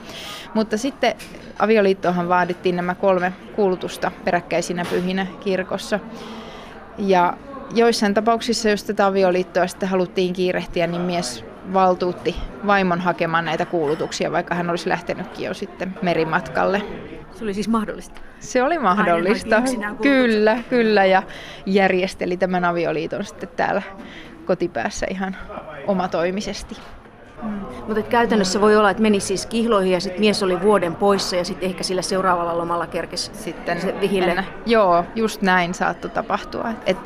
Mutta 0.54 0.76
sitten 0.76 1.14
avioliittohan 1.58 2.28
vaadittiin 2.28 2.76
nämä 2.76 2.94
kolme 2.94 3.32
kuulutusta 3.56 4.10
peräkkäisinä 4.24 4.84
pyhinä 4.90 5.26
kirkossa. 5.40 6.00
Ja 6.98 7.36
joissain 7.74 8.14
tapauksissa, 8.14 8.68
jos 8.68 8.84
tätä 8.84 9.06
avioliittoa 9.06 9.66
sitten 9.66 9.88
haluttiin 9.88 10.32
kiirehtiä, 10.32 10.86
niin 10.86 11.02
mies 11.02 11.44
valtuutti 11.72 12.36
vaimon 12.66 13.00
hakemaan 13.00 13.44
näitä 13.44 13.66
kuulutuksia, 13.66 14.32
vaikka 14.32 14.54
hän 14.54 14.70
olisi 14.70 14.88
lähtenytkin 14.88 15.46
jo 15.46 15.54
sitten 15.54 15.94
merimatkalle. 16.02 16.82
Se 17.32 17.44
oli 17.44 17.54
siis 17.54 17.68
mahdollista? 17.68 18.20
Se 18.40 18.62
oli 18.62 18.78
mahdollista, 18.78 19.62
kyllä, 20.02 20.58
kyllä, 20.70 21.04
ja 21.04 21.22
järjesteli 21.66 22.36
tämän 22.36 22.64
avioliiton 22.64 23.24
sitten 23.24 23.48
täällä 23.56 23.82
kotipäässä 24.48 25.06
ihan 25.10 25.36
omatoimisesti. 25.86 26.76
Mm. 27.42 27.50
Mutta 27.86 28.02
käytännössä 28.02 28.60
voi 28.60 28.76
olla, 28.76 28.90
että 28.90 29.02
meni 29.02 29.20
siis 29.20 29.46
kihloihin 29.46 29.92
ja 29.92 30.00
sitten 30.00 30.20
mies 30.20 30.42
oli 30.42 30.60
vuoden 30.60 30.94
poissa 30.94 31.36
ja 31.36 31.44
sitten 31.44 31.70
ehkä 31.70 31.82
sillä 31.82 32.02
seuraavalla 32.02 32.58
lomalla 32.58 32.86
kerkesi 32.86 33.30
sitten 33.34 33.80
se 33.80 33.94
vihille. 34.00 34.26
Mennä. 34.26 34.44
Joo, 34.66 35.04
just 35.14 35.42
näin 35.42 35.74
saattoi 35.74 36.10
tapahtua. 36.10 36.70
Et 36.86 36.96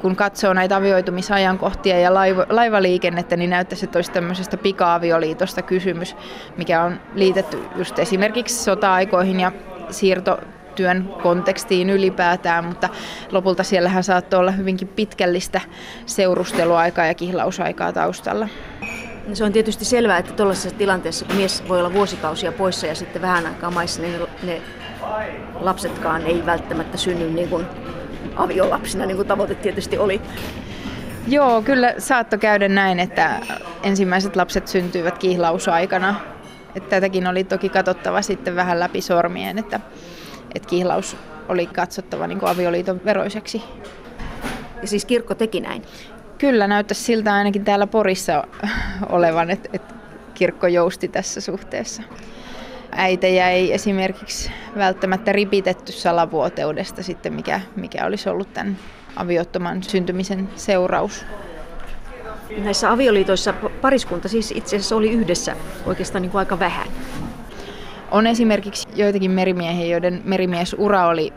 kun 0.00 0.16
katsoo 0.16 0.52
näitä 0.52 0.76
avioitumisajankohtia 0.76 2.00
ja 2.00 2.14
laiva, 2.14 2.46
laivaliikennettä, 2.48 3.36
niin 3.36 3.50
näyttäisi, 3.50 3.84
että 3.84 3.98
olisi 3.98 4.12
tämmöisestä 4.12 4.56
pika-avioliitosta 4.56 5.62
kysymys, 5.62 6.16
mikä 6.56 6.82
on 6.82 7.00
liitetty 7.14 7.58
just 7.76 7.98
esimerkiksi 7.98 8.64
sota-aikoihin 8.64 9.40
ja 9.40 9.52
siirtotyön 10.76 11.14
kontekstiin 11.22 11.90
ylipäätään, 11.90 12.64
mutta 12.64 12.88
lopulta 13.32 13.62
siellähän 13.62 14.04
saattoi 14.04 14.40
olla 14.40 14.50
hyvinkin 14.50 14.88
pitkällistä 14.88 15.60
seurusteluaikaa 16.06 17.06
ja 17.06 17.14
kihlausaikaa 17.14 17.92
taustalla. 17.92 18.48
Se 19.32 19.44
on 19.44 19.52
tietysti 19.52 19.84
selvää, 19.84 20.18
että 20.18 20.32
tuollaisessa 20.32 20.78
tilanteessa, 20.78 21.24
kun 21.24 21.36
mies 21.36 21.64
voi 21.68 21.78
olla 21.78 21.92
vuosikausia 21.92 22.52
poissa 22.52 22.86
ja 22.86 22.94
sitten 22.94 23.22
vähän 23.22 23.46
aikaa 23.46 23.70
maissa, 23.70 24.02
niin 24.02 24.20
ne 24.42 24.62
lapsetkaan 25.60 26.22
ei 26.22 26.46
välttämättä 26.46 26.98
synny 26.98 27.30
niin 27.30 27.48
kuin 27.48 27.66
aviolapsina, 28.36 29.06
niin 29.06 29.16
kuin 29.16 29.28
tavoite 29.28 29.54
tietysti 29.54 29.98
oli. 29.98 30.20
Joo, 31.28 31.62
kyllä 31.62 31.94
saattoi 31.98 32.38
käydä 32.38 32.68
näin, 32.68 33.00
että 33.00 33.40
ensimmäiset 33.82 34.36
lapset 34.36 34.68
syntyivät 34.68 35.18
kihlausaikana. 35.18 36.14
Että 36.74 36.90
tätäkin 36.90 37.26
oli 37.26 37.44
toki 37.44 37.68
katsottava 37.68 38.22
sitten 38.22 38.56
vähän 38.56 38.80
läpi 38.80 39.00
sormien, 39.00 39.58
että, 39.58 39.80
että 40.54 40.68
kihlaus 40.68 41.16
oli 41.48 41.66
katsottava 41.66 42.26
niin 42.26 42.38
kuin 42.38 42.50
avioliiton 42.50 43.00
veroiseksi. 43.04 43.62
Ja 44.82 44.88
siis 44.88 45.04
kirkko 45.04 45.34
teki 45.34 45.60
näin? 45.60 45.82
Kyllä, 46.38 46.66
näyttäisi 46.66 47.02
siltä 47.02 47.34
ainakin 47.34 47.64
täällä 47.64 47.86
Porissa 47.86 48.44
olevan, 49.08 49.50
että, 49.50 49.68
että 49.72 49.94
kirkko 50.34 50.66
jousti 50.66 51.08
tässä 51.08 51.40
suhteessa 51.40 52.02
äitejä 52.96 53.50
ei 53.50 53.72
esimerkiksi 53.72 54.50
välttämättä 54.76 55.32
ripitetty 55.32 55.92
salavuoteudesta 55.92 57.02
sitten, 57.02 57.32
mikä, 57.32 57.60
mikä 57.76 58.06
olisi 58.06 58.28
ollut 58.28 58.54
tämän 58.54 58.78
aviottoman 59.16 59.82
syntymisen 59.82 60.48
seuraus. 60.56 61.24
Näissä 62.58 62.90
avioliitoissa 62.90 63.52
pariskunta 63.80 64.28
siis 64.28 64.50
itse 64.50 64.76
asiassa 64.76 64.96
oli 64.96 65.10
yhdessä 65.10 65.56
oikeastaan 65.86 66.22
niin 66.22 66.30
kuin 66.30 66.38
aika 66.38 66.58
vähän. 66.58 66.88
On 68.12 68.26
esimerkiksi 68.26 68.88
joitakin 68.94 69.30
merimiehiä, 69.30 69.86
joiden 69.86 70.22
merimiesura 70.24 71.06
oli 71.06 71.32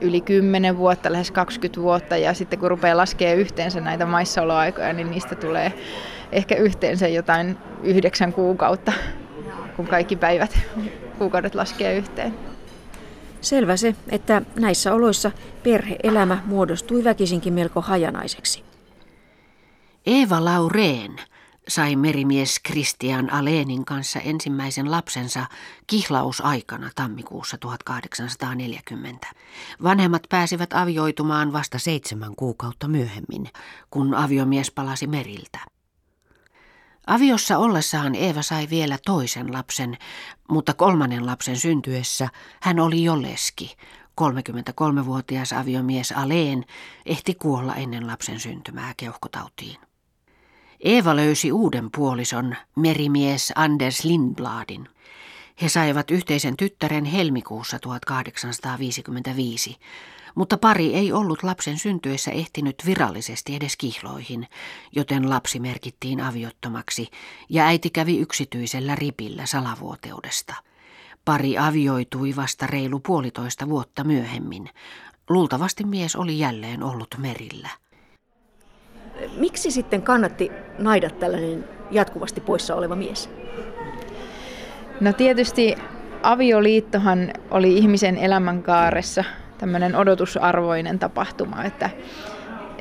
yli 0.00 0.20
10 0.20 0.78
vuotta, 0.78 1.12
lähes 1.12 1.30
20 1.30 1.80
vuotta, 1.80 2.16
ja 2.16 2.34
sitten 2.34 2.58
kun 2.58 2.70
rupeaa 2.70 2.96
laskemaan 2.96 3.38
yhteensä 3.38 3.80
näitä 3.80 4.06
maissaoloaikoja, 4.06 4.92
niin 4.92 5.10
niistä 5.10 5.34
tulee 5.34 5.72
ehkä 6.32 6.54
yhteensä 6.54 7.08
jotain 7.08 7.58
yhdeksän 7.82 8.32
kuukautta 8.32 8.92
kun 9.78 9.86
kaikki 9.86 10.16
päivät, 10.16 10.58
kuukaudet 11.18 11.54
laskee 11.54 11.96
yhteen. 11.96 12.34
Selvä 13.40 13.76
se, 13.76 13.94
että 14.08 14.42
näissä 14.60 14.94
oloissa 14.94 15.30
perheelämä 15.62 16.42
muodostui 16.46 17.04
väkisinkin 17.04 17.52
melko 17.52 17.80
hajanaiseksi. 17.80 18.64
Eeva 20.06 20.44
Laureen 20.44 21.16
sai 21.68 21.96
merimies 21.96 22.60
Christian 22.66 23.32
Alenin 23.32 23.84
kanssa 23.84 24.20
ensimmäisen 24.20 24.90
lapsensa 24.90 25.46
kihlausaikana 25.86 26.90
tammikuussa 26.94 27.58
1840. 27.58 29.26
Vanhemmat 29.82 30.22
pääsivät 30.28 30.72
avioitumaan 30.72 31.52
vasta 31.52 31.78
seitsemän 31.78 32.36
kuukautta 32.36 32.88
myöhemmin, 32.88 33.48
kun 33.90 34.14
aviomies 34.14 34.70
palasi 34.70 35.06
meriltä. 35.06 35.58
Aviossa 37.06 37.58
ollessaan 37.58 38.14
Eeva 38.14 38.42
sai 38.42 38.66
vielä 38.70 38.98
toisen 39.06 39.52
lapsen, 39.52 39.96
mutta 40.50 40.74
kolmannen 40.74 41.26
lapsen 41.26 41.56
syntyessä 41.56 42.28
hän 42.62 42.80
oli 42.80 43.04
jo 43.04 43.22
leski. 43.22 43.76
33-vuotias 44.20 45.52
aviomies 45.52 46.12
Aleen 46.12 46.64
ehti 47.06 47.34
kuolla 47.34 47.74
ennen 47.74 48.06
lapsen 48.06 48.40
syntymää 48.40 48.94
keuhkotautiin. 48.96 49.87
Eeva 50.80 51.16
löysi 51.16 51.52
uuden 51.52 51.90
puolison, 51.96 52.56
merimies 52.76 53.52
Anders 53.56 54.04
Lindbladin. 54.04 54.88
He 55.62 55.68
saivat 55.68 56.10
yhteisen 56.10 56.56
tyttären 56.56 57.04
helmikuussa 57.04 57.78
1855 57.78 59.76
mutta 60.34 60.58
pari 60.58 60.94
ei 60.94 61.12
ollut 61.12 61.42
lapsen 61.42 61.78
syntyessä 61.78 62.30
ehtinyt 62.30 62.82
virallisesti 62.86 63.56
edes 63.56 63.76
kihloihin, 63.76 64.48
joten 64.92 65.30
lapsi 65.30 65.60
merkittiin 65.60 66.20
aviottomaksi 66.20 67.08
ja 67.48 67.66
äiti 67.66 67.90
kävi 67.90 68.18
yksityisellä 68.18 68.94
ripillä 68.94 69.46
salavuoteudesta. 69.46 70.54
Pari 71.24 71.58
avioitui 71.58 72.36
vasta 72.36 72.66
reilu 72.66 73.00
puolitoista 73.00 73.68
vuotta 73.68 74.04
myöhemmin. 74.04 74.70
Luultavasti 75.28 75.84
mies 75.84 76.16
oli 76.16 76.38
jälleen 76.38 76.82
ollut 76.82 77.14
merillä. 77.18 77.68
Miksi 79.36 79.70
sitten 79.70 80.02
kannatti 80.02 80.52
naida 80.78 81.10
tällainen 81.10 81.64
jatkuvasti 81.90 82.40
poissa 82.40 82.74
oleva 82.74 82.96
mies? 82.96 83.30
No 85.00 85.12
tietysti 85.12 85.76
avioliittohan 86.22 87.32
oli 87.50 87.76
ihmisen 87.76 88.16
elämänkaaressa 88.16 89.24
tämmöinen 89.58 89.96
odotusarvoinen 89.96 90.98
tapahtuma, 90.98 91.64
että, 91.64 91.90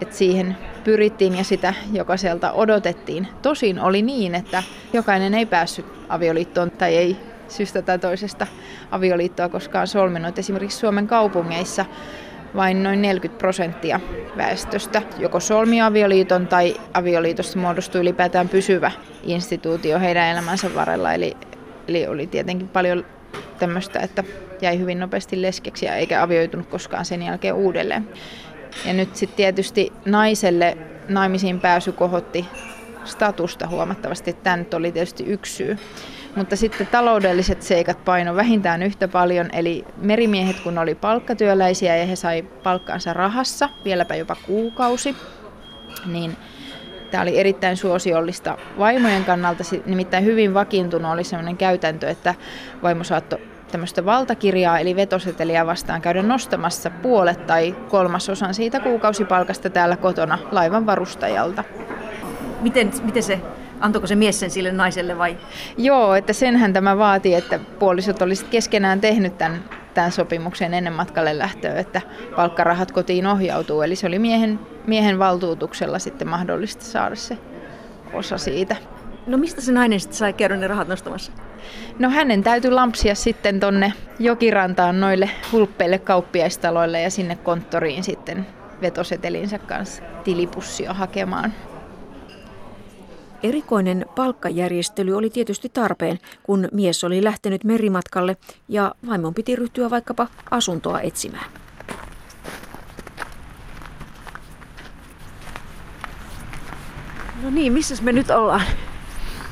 että 0.02 0.16
siihen 0.16 0.58
pyrittiin 0.84 1.38
ja 1.38 1.44
sitä 1.44 1.74
jokaiselta 1.94 2.52
odotettiin. 2.52 3.28
Tosin 3.42 3.80
oli 3.80 4.02
niin, 4.02 4.36
että 4.36 4.64
jokainen 4.94 5.34
ei 5.34 5.46
päässyt 5.46 5.86
avioliittoon 6.10 6.72
tai 6.72 6.96
ei 6.96 7.18
syystä 7.48 7.82
tai 7.82 8.00
toisesta 8.00 8.48
avioliittoa 8.92 9.50
koskaan 9.50 9.88
solminut. 9.88 10.40
Esimerkiksi 10.40 10.78
Suomen 10.78 11.08
kaupungeissa 11.08 11.86
vain 12.56 12.84
noin 12.84 13.02
40 13.02 13.40
prosenttia 13.40 14.00
väestöstä 14.38 15.02
joko 15.18 15.40
solmi 15.40 15.82
avioliiton 15.82 16.48
tai 16.48 16.76
avioliitosta 16.94 17.60
muodostui 17.60 18.02
ylipäätään 18.02 18.50
pysyvä 18.50 18.92
instituutio 19.24 20.00
heidän 20.00 20.28
elämänsä 20.28 20.76
varrella. 20.76 21.14
Eli, 21.14 21.38
eli 21.88 22.08
oli 22.08 22.28
tietenkin 22.28 22.68
paljon 22.68 23.06
tämmöistä, 23.60 24.00
että 24.00 24.24
jäi 24.62 24.80
hyvin 24.80 25.00
nopeasti 25.00 25.42
leskeksi 25.42 25.86
ja 25.86 25.96
eikä 25.96 26.24
avioitunut 26.24 26.68
koskaan 26.68 27.06
sen 27.06 27.24
jälkeen 27.24 27.56
uudelleen. 27.56 28.10
Ja 28.86 28.94
nyt 28.94 29.16
sitten 29.16 29.38
tietysti 29.38 29.94
naiselle 30.06 30.78
naimisiin 31.10 31.60
pääsy 31.60 31.92
kohotti 31.92 32.46
statusta 33.04 33.68
huomattavasti. 33.68 34.34
Tämä 34.34 34.58
nyt 34.58 34.74
oli 34.74 34.92
tietysti 34.92 35.24
yksi 35.24 35.54
syy. 35.54 35.78
Mutta 36.38 36.56
sitten 36.56 36.88
taloudelliset 36.88 37.62
seikat 37.62 38.06
paino 38.06 38.36
vähintään 38.36 38.84
yhtä 38.84 39.08
paljon, 39.08 39.50
eli 39.54 39.86
merimiehet 39.98 40.60
kun 40.60 40.78
oli 40.78 40.96
palkkatyöläisiä 40.96 41.96
ja 41.96 42.06
he 42.06 42.16
sai 42.16 42.42
palkkaansa 42.64 43.14
rahassa, 43.14 43.70
vieläpä 43.86 44.16
jopa 44.16 44.36
kuukausi, 44.48 45.16
niin 46.06 46.38
tämä 47.12 47.22
oli 47.22 47.40
erittäin 47.40 47.78
suosiollista 47.78 48.58
vaimojen 48.80 49.26
kannalta, 49.26 49.64
nimittäin 49.86 50.26
hyvin 50.26 50.54
vakiintunut 50.54 51.12
oli 51.12 51.24
sellainen 51.24 51.58
käytäntö, 51.58 52.10
että 52.10 52.36
vaimo 52.84 53.04
saattoi 53.04 53.40
tämmöistä 53.72 54.06
valtakirjaa 54.06 54.80
eli 54.80 54.96
vetoseteliä 54.96 55.66
vastaan 55.66 56.02
käydä 56.02 56.22
nostamassa 56.22 56.90
puolet 56.90 57.48
tai 57.48 57.76
kolmasosan 57.90 58.54
siitä 58.54 58.80
kuukausipalkasta 58.80 59.70
täällä 59.70 59.98
kotona 59.98 60.40
laivan 60.52 60.86
varustajalta. 60.86 61.64
Miten, 62.62 62.92
miten 63.04 63.24
se 63.24 63.42
Antoiko 63.80 64.08
se 64.08 64.16
mies 64.16 64.40
sen 64.40 64.50
sille 64.50 64.72
naiselle 64.72 65.18
vai? 65.18 65.38
Joo, 65.78 66.16
että 66.16 66.34
senhän 66.34 66.74
tämä 66.74 66.98
vaatii, 66.98 67.34
että 67.34 67.60
puolisot 67.80 68.22
olisivat 68.22 68.52
keskenään 68.52 69.02
tehnyt 69.02 69.38
tämän, 69.38 69.64
tämän 69.94 70.12
sopimuksen 70.12 70.74
ennen 70.74 70.94
matkalle 70.94 71.38
lähtöä, 71.38 71.80
että 71.80 72.02
palkkarahat 72.36 72.92
kotiin 72.92 73.28
ohjautuu. 73.28 73.82
Eli 73.82 73.96
se 73.96 74.08
oli 74.08 74.20
miehen, 74.20 74.60
miehen 74.88 75.20
valtuutuksella 75.20 76.00
sitten 76.00 76.28
mahdollista 76.28 76.86
saada 76.86 77.16
se 77.16 77.38
osa 78.14 78.38
siitä. 78.38 78.76
No 79.28 79.38
mistä 79.38 79.62
se 79.62 79.72
nainen 79.72 80.00
sitten 80.00 80.18
sai 80.18 80.34
käydä 80.34 80.58
ne 80.58 80.68
rahat 80.68 80.88
nostamassa? 80.88 81.32
No 82.00 82.10
hänen 82.10 82.44
täytyy 82.44 82.72
lampsia 82.72 83.16
sitten 83.16 83.60
tonne 83.60 83.94
jokirantaan 84.20 85.00
noille 85.00 85.30
hulppeille 85.52 86.00
kauppiaistaloille 86.00 87.02
ja 87.02 87.10
sinne 87.10 87.36
konttoriin 87.36 88.04
sitten 88.04 88.48
vetosetelinsä 88.82 89.60
kanssa 89.60 90.04
tilipussia 90.24 90.94
hakemaan. 90.94 91.54
Erikoinen 93.44 94.06
palkkajärjestely 94.16 95.14
oli 95.14 95.30
tietysti 95.30 95.70
tarpeen, 95.70 96.20
kun 96.44 96.68
mies 96.72 97.04
oli 97.04 97.24
lähtenyt 97.24 97.64
merimatkalle 97.64 98.38
ja 98.68 98.96
vaimon 99.08 99.34
piti 99.34 99.56
ryhtyä 99.56 99.90
vaikkapa 99.90 100.28
asuntoa 100.52 101.02
etsimään. 101.02 101.52
No 107.44 107.50
niin, 107.50 107.74
missä 107.74 108.04
me 108.04 108.12
nyt 108.12 108.30
ollaan? 108.30 108.62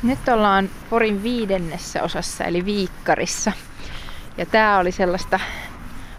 Nyt 0.03 0.29
ollaan 0.29 0.69
Porin 0.89 1.23
viidennessä 1.23 2.03
osassa, 2.03 2.43
eli 2.43 2.65
Viikkarissa. 2.65 3.51
Ja 4.37 4.45
tämä 4.45 4.77
oli 4.77 4.91
sellaista 4.91 5.39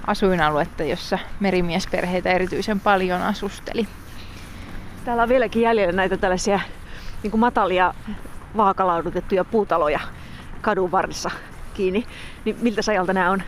asuinaluetta, 0.07 0.85
jossa 0.85 1.19
merimiesperheitä 1.41 2.31
erityisen 2.31 2.81
paljon 2.81 3.23
asusteli. 3.23 3.89
Täällä 5.05 5.23
on 5.23 5.29
vieläkin 5.29 5.63
jäljellä 5.63 5.93
näitä 5.93 6.17
tällaisia 6.17 6.61
niin 7.23 7.31
kuin 7.31 7.41
matalia 7.41 7.95
vaakalaudutettuja 8.57 9.45
puutaloja 9.45 10.01
kadun 10.61 10.93
varressa 10.93 11.31
kiinni. 11.75 12.07
Niin 12.45 12.57
miltä 12.61 12.81
ajalta 12.89 13.13
nämä 13.13 13.31
on? 13.31 13.43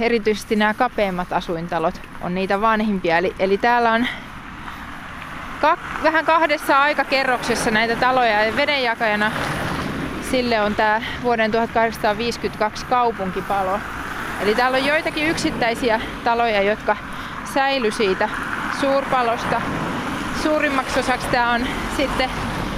Erityisesti 0.00 0.56
nämä 0.56 0.74
kapeimmat 0.74 1.32
asuintalot 1.32 2.00
on 2.20 2.34
niitä 2.34 2.60
vanhimpia. 2.60 3.18
Eli, 3.18 3.34
eli 3.38 3.58
täällä 3.58 3.92
on 3.92 4.06
kak, 5.60 5.78
vähän 6.02 6.24
kahdessa 6.24 6.80
aikakerroksessa 6.82 7.70
näitä 7.70 7.96
taloja 7.96 8.44
ja 8.44 8.56
vedenjakajana 8.56 9.32
sille 10.30 10.60
on 10.60 10.74
tämä 10.74 11.02
vuoden 11.22 11.50
1852 11.50 12.86
kaupunkipalo. 12.86 13.78
Eli 14.40 14.54
täällä 14.54 14.78
on 14.78 14.84
joitakin 14.84 15.28
yksittäisiä 15.28 16.00
taloja, 16.24 16.62
jotka 16.62 16.96
säily 17.54 17.90
siitä 17.90 18.28
suurpalosta. 18.80 19.62
Suurimmaksi 20.42 21.00
osaksi 21.00 21.26
tämä 21.26 21.52
on 21.52 21.66
sitten 21.96 22.30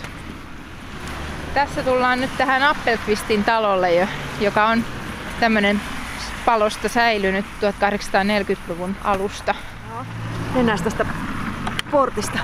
Tässä 1.53 1.83
tullaan 1.83 2.21
nyt 2.21 2.37
tähän 2.37 2.63
Appelqvistin 2.63 3.43
talolle, 3.43 4.07
joka 4.39 4.65
on 4.65 4.83
tämmöinen 5.39 5.81
palosta 6.45 6.89
säilynyt 6.89 7.45
1840-luvun 7.45 8.95
alusta. 9.03 9.55
Mennään 10.55 10.83
tästä 10.83 11.05
portista 11.91 12.39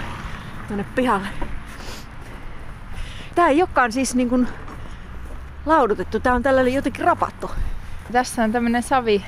tuonne 0.67 0.85
pihalle. 0.95 1.27
Tämä 3.35 3.47
ei 3.47 3.61
olekaan 3.61 3.91
siis 3.91 4.15
niin 4.15 4.29
kuin 4.29 4.47
laudutettu, 5.65 6.19
tämä 6.19 6.35
on 6.35 6.43
tällä 6.43 6.61
jotenkin 6.61 7.05
rapattu. 7.05 7.51
Tässä 8.11 8.43
on 8.43 8.51
tämmöinen 8.51 8.83
savi 8.83 9.25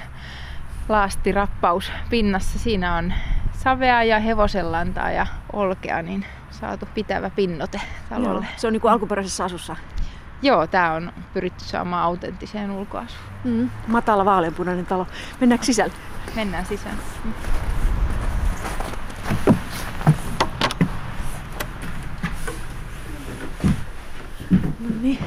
laastirappaus 0.90 1.92
pinnassa. 2.10 2.60
Siinä 2.60 2.96
on 2.96 3.14
savea 3.54 4.04
ja 4.04 4.20
hevosenlantaa 4.20 5.12
ja 5.12 5.28
olkea, 5.54 6.02
niin 6.02 6.26
saatu 6.52 6.88
pitävä 6.94 7.30
pinnote 7.30 7.82
talolle. 8.10 8.46
Joo, 8.46 8.54
se 8.58 8.68
on 8.68 8.74
niin 8.74 8.82
kuin 8.82 8.92
alkuperäisessä 8.92 9.44
asussa. 9.44 9.76
Joo, 10.42 10.68
tämä 10.68 10.94
on 10.94 11.14
pyritty 11.34 11.64
saamaan 11.64 12.04
autenttiseen 12.04 12.72
ulkoasuun. 12.72 13.24
Mm, 13.44 13.70
matala 13.88 14.26
vaaleanpunainen 14.26 14.86
talo. 14.86 15.08
Mennäänkö 15.40 15.66
sisälle? 15.66 15.94
Mennään 16.36 16.66
sisään. 16.66 16.98
Mm. 17.24 17.34
No 24.80 24.90
niin. 25.02 25.20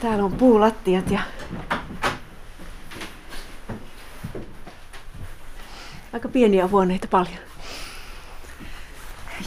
Täällä 0.00 0.24
on 0.24 0.32
puulattiat 0.32 1.10
ja 1.10 1.20
aika 6.12 6.28
pieniä 6.28 6.66
huoneita 6.66 7.08
paljon. 7.08 7.38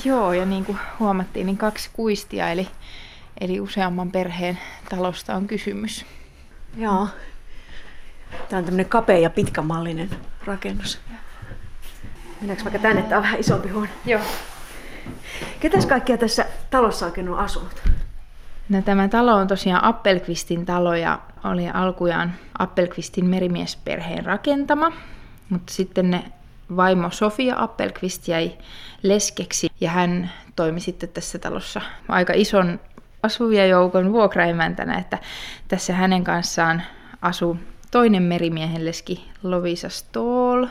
Joo, 0.05 0.33
ja 0.33 0.45
niin 0.45 0.65
kuin 0.65 0.77
huomattiin, 0.99 1.45
niin 1.45 1.57
kaksi 1.57 1.89
kuistia, 1.93 2.51
eli, 2.51 2.67
eli 3.41 3.59
useamman 3.59 4.11
perheen 4.11 4.59
talosta 4.89 5.35
on 5.35 5.47
kysymys. 5.47 6.05
Joo. 6.77 7.07
Tämä 8.49 8.57
on 8.57 8.65
tämmöinen 8.65 8.85
kapea 8.85 9.17
ja 9.17 9.29
pitkämallinen 9.29 10.09
rakennus. 10.45 10.99
Mennäänkö 12.41 12.63
vaikka 12.63 12.79
tänne? 12.79 13.01
Tämä 13.01 13.17
on 13.17 13.23
vähän 13.23 13.39
isompi 13.39 13.69
huone. 13.69 13.89
Joo. 14.05 14.21
Ketäs 15.59 15.85
kaikkia 15.85 16.17
tässä 16.17 16.45
talossa 16.69 17.05
oikein 17.05 17.29
on 17.29 17.39
asunut? 17.39 17.81
No, 18.69 18.81
tämä 18.81 19.07
talo 19.07 19.35
on 19.35 19.47
tosiaan 19.47 19.83
Appelqvistin 19.83 20.65
talo 20.65 20.95
ja 20.95 21.19
oli 21.43 21.69
alkujaan 21.69 22.33
Appelqvistin 22.59 23.25
merimiesperheen 23.25 24.25
rakentama. 24.25 24.91
Mutta 25.49 25.73
sitten 25.73 26.11
ne 26.11 26.31
vaimo 26.75 27.11
Sofia 27.11 27.55
Appelqvist 27.57 28.27
jäi 28.27 28.51
leskeksi 29.03 29.69
ja 29.81 29.89
hän 29.89 30.31
toimi 30.55 30.79
sitten 30.79 31.09
tässä 31.09 31.39
talossa 31.39 31.81
aika 32.07 32.33
ison 32.35 32.79
asuvia 33.23 33.65
joukon 33.65 34.13
vuokraimäntänä, 34.13 34.97
että 34.97 35.17
tässä 35.67 35.93
hänen 35.93 36.23
kanssaan 36.23 36.81
asui 37.21 37.55
toinen 37.91 38.23
merimiehen 38.23 38.85
leski 38.85 39.31
Lovisa 39.43 39.89
Stoll, 39.89 40.65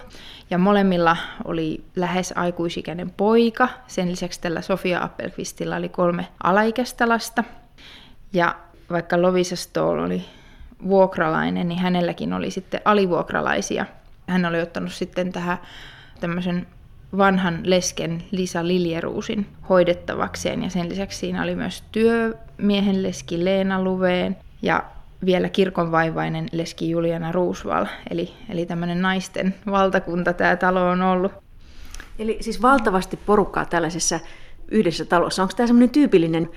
ja 0.51 0.59
molemmilla 0.59 1.17
oli 1.45 1.85
lähes 1.97 2.33
aikuisikäinen 2.37 3.11
poika. 3.11 3.69
Sen 3.87 4.11
lisäksi 4.11 4.41
tällä 4.41 4.61
Sofia 4.61 5.03
Appelqvistilla 5.03 5.77
oli 5.77 5.89
kolme 5.89 6.29
alaikäistä 6.43 7.09
lasta. 7.09 7.45
Ja 8.33 8.57
vaikka 8.91 9.23
Lovisa 9.23 9.57
Stoll 9.57 9.99
oli 9.99 10.25
vuokralainen, 10.89 11.69
niin 11.69 11.81
hänelläkin 11.81 12.33
oli 12.33 12.51
sitten 12.51 12.81
alivuokralaisia. 12.85 13.87
Hän 14.27 14.47
oli 14.47 14.61
ottanut 14.61 14.93
sitten 14.93 15.33
tähän 15.33 15.59
tämmöisen 16.21 16.67
vanhan 17.17 17.61
lesken 17.65 18.23
Lisa 18.31 18.67
Liljeruusin 18.67 19.47
hoidettavakseen 19.69 20.63
ja 20.63 20.71
sen 20.71 20.89
lisäksi 20.89 21.19
siinä 21.19 21.43
oli 21.43 21.55
myös 21.55 21.83
työmiehen 21.93 23.03
leski 23.03 23.45
Leena 23.45 23.83
Luveen 23.83 24.37
ja 24.63 24.85
vielä 25.25 25.49
kirkonvaivainen 25.49 26.49
leski 26.53 26.91
Juliana 26.91 27.33
Ruusval, 27.33 27.87
eli, 28.11 28.31
eli 28.49 28.67
tämmöinen 28.67 29.03
naisten 29.03 29.55
valtakunta 29.71 30.33
tämä 30.33 30.57
talo 30.57 30.89
on 30.89 31.03
ollut. 31.03 31.33
Eli 32.19 32.39
siis 32.41 32.63
valtavasti 32.63 33.17
porukkaa 33.17 33.65
tällaisessa 33.65 34.21
yhdessä 34.69 35.05
talossa. 35.05 35.43
Onko 35.43 35.55
tämä 35.57 35.67
semmoinen 35.67 35.91
tyypillinen 35.91 36.51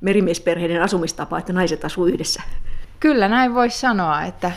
merimiesperheiden 0.00 0.82
asumistapa, 0.82 1.38
että 1.38 1.52
naiset 1.52 1.84
asuu 1.84 2.06
yhdessä? 2.06 2.42
Kyllä, 3.04 3.28
näin 3.28 3.54
voisi 3.54 3.78
sanoa, 3.78 4.22
että, 4.22 4.52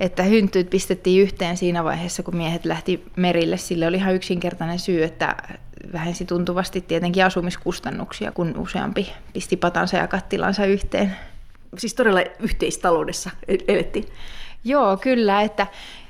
että 0.00 0.22
hynttyyt 0.22 0.70
pistettiin 0.70 1.22
yhteen 1.22 1.56
siinä 1.56 1.84
vaiheessa, 1.84 2.22
kun 2.22 2.36
miehet 2.36 2.64
lähti 2.64 3.04
merille. 3.16 3.56
Sille 3.56 3.86
oli 3.86 3.96
ihan 3.96 4.14
yksinkertainen 4.14 4.78
syy, 4.78 5.04
että 5.04 5.36
vähensi 5.92 6.24
tuntuvasti 6.24 6.80
tietenkin 6.80 7.24
asumiskustannuksia, 7.24 8.32
kun 8.32 8.56
useampi 8.56 9.12
pisti 9.32 9.56
patansa 9.56 9.96
ja 9.96 10.06
kattilansa 10.06 10.64
yhteen. 10.64 11.16
Siis 11.78 11.94
todella 11.94 12.20
yhteistaloudessa 12.40 13.30
elettiin? 13.68 14.06
Joo, 14.64 14.96
kyllä, 14.96 15.42
että 15.42 15.66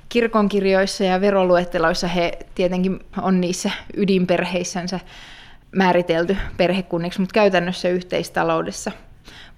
kirkonkirjoissa 0.09 1.05
ja 1.05 1.21
veroluetteloissa 1.21 2.07
he 2.07 2.39
tietenkin 2.55 3.01
on 3.23 3.41
niissä 3.41 3.71
ydinperheissänsä 3.97 5.01
määritelty 5.77 6.37
perhekunniksi, 6.57 7.21
mutta 7.21 7.35
käytännössä 7.35 7.89
yhteistaloudessa 7.89 8.93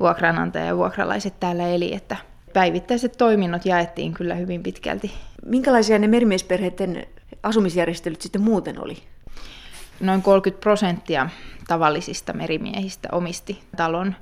vuokranantaja 0.01 0.65
ja 0.65 0.77
vuokralaiset 0.77 1.41
täällä 1.41 1.69
eli, 1.69 1.95
että 1.95 2.17
päivittäiset 2.53 3.13
toiminnot 3.13 3.67
jaettiin 3.67 4.15
kyllä 4.15 4.35
hyvin 4.35 4.63
pitkälti. 4.63 5.13
Minkälaisia 5.47 5.99
ne 5.99 6.07
merimiesperheiden 6.07 7.07
asumisjärjestelyt 7.43 8.23
sitten 8.23 8.43
muuten 8.43 8.81
oli? 8.81 8.97
Noin 10.01 10.23
30 10.23 10.61
prosenttia 10.61 11.29
tavallisista 11.69 12.33
merimiehistä 12.33 13.09
omisti 13.13 13.63
talon. 13.77 14.15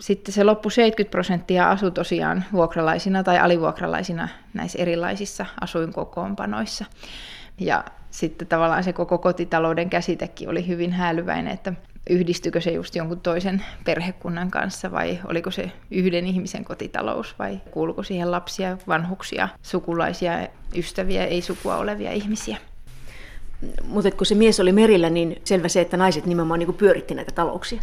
Sitten 0.00 0.34
se 0.34 0.44
loppu 0.44 0.70
70 0.70 1.10
prosenttia 1.10 1.70
asui 1.70 1.90
tosiaan 1.90 2.44
vuokralaisina 2.52 3.22
tai 3.22 3.38
alivuokralaisina 3.38 4.28
näissä 4.54 4.78
erilaisissa 4.78 5.46
asuinkokoonpanoissa. 5.60 6.84
Ja 7.58 7.84
sitten 8.10 8.48
tavallaan 8.48 8.84
se 8.84 8.92
koko 8.92 9.18
kotitalouden 9.18 9.90
käsitekin 9.90 10.48
oli 10.48 10.66
hyvin 10.66 10.92
häilyväinen, 10.92 11.52
että 11.52 11.72
yhdistykö 12.10 12.60
se 12.60 12.70
just 12.70 12.96
jonkun 12.96 13.20
toisen 13.20 13.64
perhekunnan 13.84 14.50
kanssa 14.50 14.90
vai 14.90 15.18
oliko 15.24 15.50
se 15.50 15.72
yhden 15.90 16.26
ihmisen 16.26 16.64
kotitalous 16.64 17.34
vai 17.38 17.60
kuuluko 17.70 18.02
siihen 18.02 18.30
lapsia, 18.30 18.78
vanhuksia, 18.88 19.48
sukulaisia, 19.62 20.48
ystäviä, 20.76 21.24
ei 21.24 21.42
sukua 21.42 21.76
olevia 21.76 22.12
ihmisiä. 22.12 22.56
Mutta 23.84 24.10
kun 24.10 24.26
se 24.26 24.34
mies 24.34 24.60
oli 24.60 24.72
merillä, 24.72 25.10
niin 25.10 25.40
selvä 25.44 25.68
se, 25.68 25.80
että 25.80 25.96
naiset 25.96 26.26
nimenomaan 26.26 26.60
niin 26.60 26.74
pyöritti 26.74 27.14
näitä 27.14 27.32
talouksia. 27.32 27.82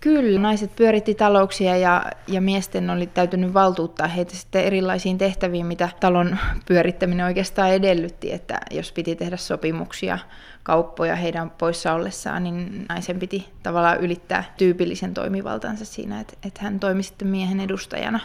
Kyllä, 0.00 0.40
naiset 0.40 0.76
pyöritti 0.76 1.14
talouksia 1.14 1.76
ja, 1.76 2.04
ja 2.26 2.40
miesten 2.40 2.90
oli 2.90 3.06
täytynyt 3.06 3.54
valtuuttaa 3.54 4.06
heitä 4.06 4.36
sitten 4.36 4.64
erilaisiin 4.64 5.18
tehtäviin, 5.18 5.66
mitä 5.66 5.88
talon 6.00 6.38
pyörittäminen 6.66 7.26
oikeastaan 7.26 7.70
edellytti, 7.70 8.32
että 8.32 8.60
jos 8.70 8.92
piti 8.92 9.16
tehdä 9.16 9.36
sopimuksia, 9.36 10.18
kauppoja 10.62 11.16
heidän 11.16 11.50
poissa 11.50 11.92
ollessaan, 11.92 12.42
niin 12.42 12.86
naisen 12.88 13.18
piti 13.18 13.48
tavallaan 13.62 14.00
ylittää 14.00 14.54
tyypillisen 14.56 15.14
toimivaltansa 15.14 15.84
siinä, 15.84 16.20
että, 16.20 16.34
että 16.44 16.62
hän 16.62 16.80
toimi 16.80 17.02
sitten 17.02 17.28
miehen 17.28 17.60
edustajana. 17.60 18.20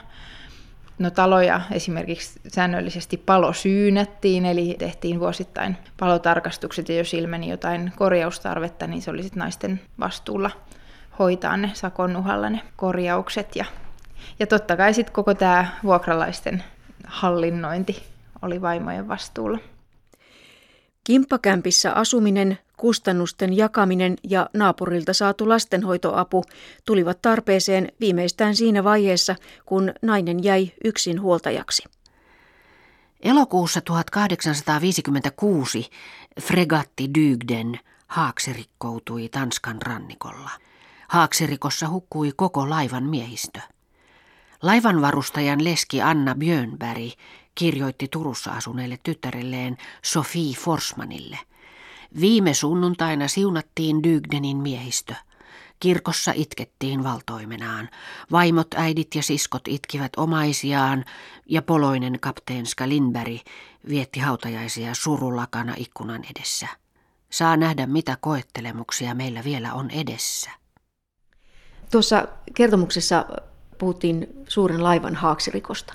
No 0.99 1.09
taloja 1.09 1.61
esimerkiksi 1.71 2.39
säännöllisesti 2.47 3.17
palo 3.17 3.53
syynättiin, 3.53 4.45
eli 4.45 4.75
tehtiin 4.79 5.19
vuosittain 5.19 5.77
palotarkastukset, 5.99 6.89
ja 6.89 6.97
jos 6.97 7.13
ilmeni 7.13 7.49
jotain 7.49 7.91
korjaustarvetta, 7.95 8.87
niin 8.87 9.01
se 9.01 9.11
oli 9.11 9.23
sitten 9.23 9.39
naisten 9.39 9.81
vastuulla 9.99 10.51
hoitaa 11.19 11.57
ne 11.57 11.71
sakon 11.73 12.15
uhalla 12.15 12.49
ne 12.49 12.61
korjaukset. 12.75 13.55
Ja, 13.55 13.65
ja 14.39 14.47
totta 14.47 14.77
kai 14.77 14.93
sitten 14.93 15.13
koko 15.13 15.33
tämä 15.33 15.67
vuokralaisten 15.83 16.63
hallinnointi 17.07 18.03
oli 18.41 18.61
vaimojen 18.61 19.07
vastuulla. 19.07 19.59
Kimppakämpissä 21.03 21.91
asuminen, 21.91 22.57
kustannusten 22.77 23.57
jakaminen 23.57 24.15
ja 24.23 24.49
naapurilta 24.53 25.13
saatu 25.13 25.49
lastenhoitoapu 25.49 26.43
tulivat 26.85 27.21
tarpeeseen 27.21 27.87
viimeistään 27.99 28.55
siinä 28.55 28.83
vaiheessa, 28.83 29.35
kun 29.65 29.93
nainen 30.01 30.43
jäi 30.43 30.71
yksin 30.83 31.21
huoltajaksi. 31.21 31.83
Elokuussa 33.23 33.81
1856 33.81 35.89
fregatti 36.41 37.09
Dygden 37.19 37.79
haaksirikkoutui 38.07 39.29
Tanskan 39.29 39.81
rannikolla. 39.81 40.49
Haaksirikossa 41.15 41.89
hukkui 41.89 42.31
koko 42.35 42.69
laivan 42.69 43.03
miehistö. 43.03 43.59
Laivanvarustajan 44.61 45.63
leski 45.63 46.01
Anna 46.01 46.35
Björnberg 46.35 47.11
kirjoitti 47.55 48.07
Turussa 48.07 48.51
asuneelle 48.51 48.99
tyttärelleen 49.03 49.77
Sofie 50.03 50.53
Forsmanille. 50.53 51.39
Viime 52.19 52.53
sunnuntaina 52.53 53.27
siunattiin 53.27 54.03
Dygdenin 54.03 54.57
miehistö. 54.57 55.15
Kirkossa 55.79 56.31
itkettiin 56.35 57.03
valtoimenaan. 57.03 57.89
Vaimot, 58.31 58.73
äidit 58.73 59.15
ja 59.15 59.23
siskot 59.23 59.67
itkivät 59.67 60.11
omaisiaan 60.17 61.05
ja 61.45 61.61
poloinen 61.61 62.19
kapteenska 62.19 62.89
Lindberg 62.89 63.41
vietti 63.89 64.19
hautajaisia 64.19 64.93
surulakana 64.93 65.73
ikkunan 65.77 66.21
edessä. 66.35 66.67
Saa 67.29 67.57
nähdä, 67.57 67.85
mitä 67.85 68.17
koettelemuksia 68.21 69.15
meillä 69.15 69.43
vielä 69.43 69.73
on 69.73 69.89
edessä. 69.89 70.64
Tuossa 71.95 72.27
kertomuksessa 72.53 73.25
puhuttiin 73.77 74.43
suuren 74.47 74.83
laivan 74.83 75.15
haaksirikosta. 75.15 75.93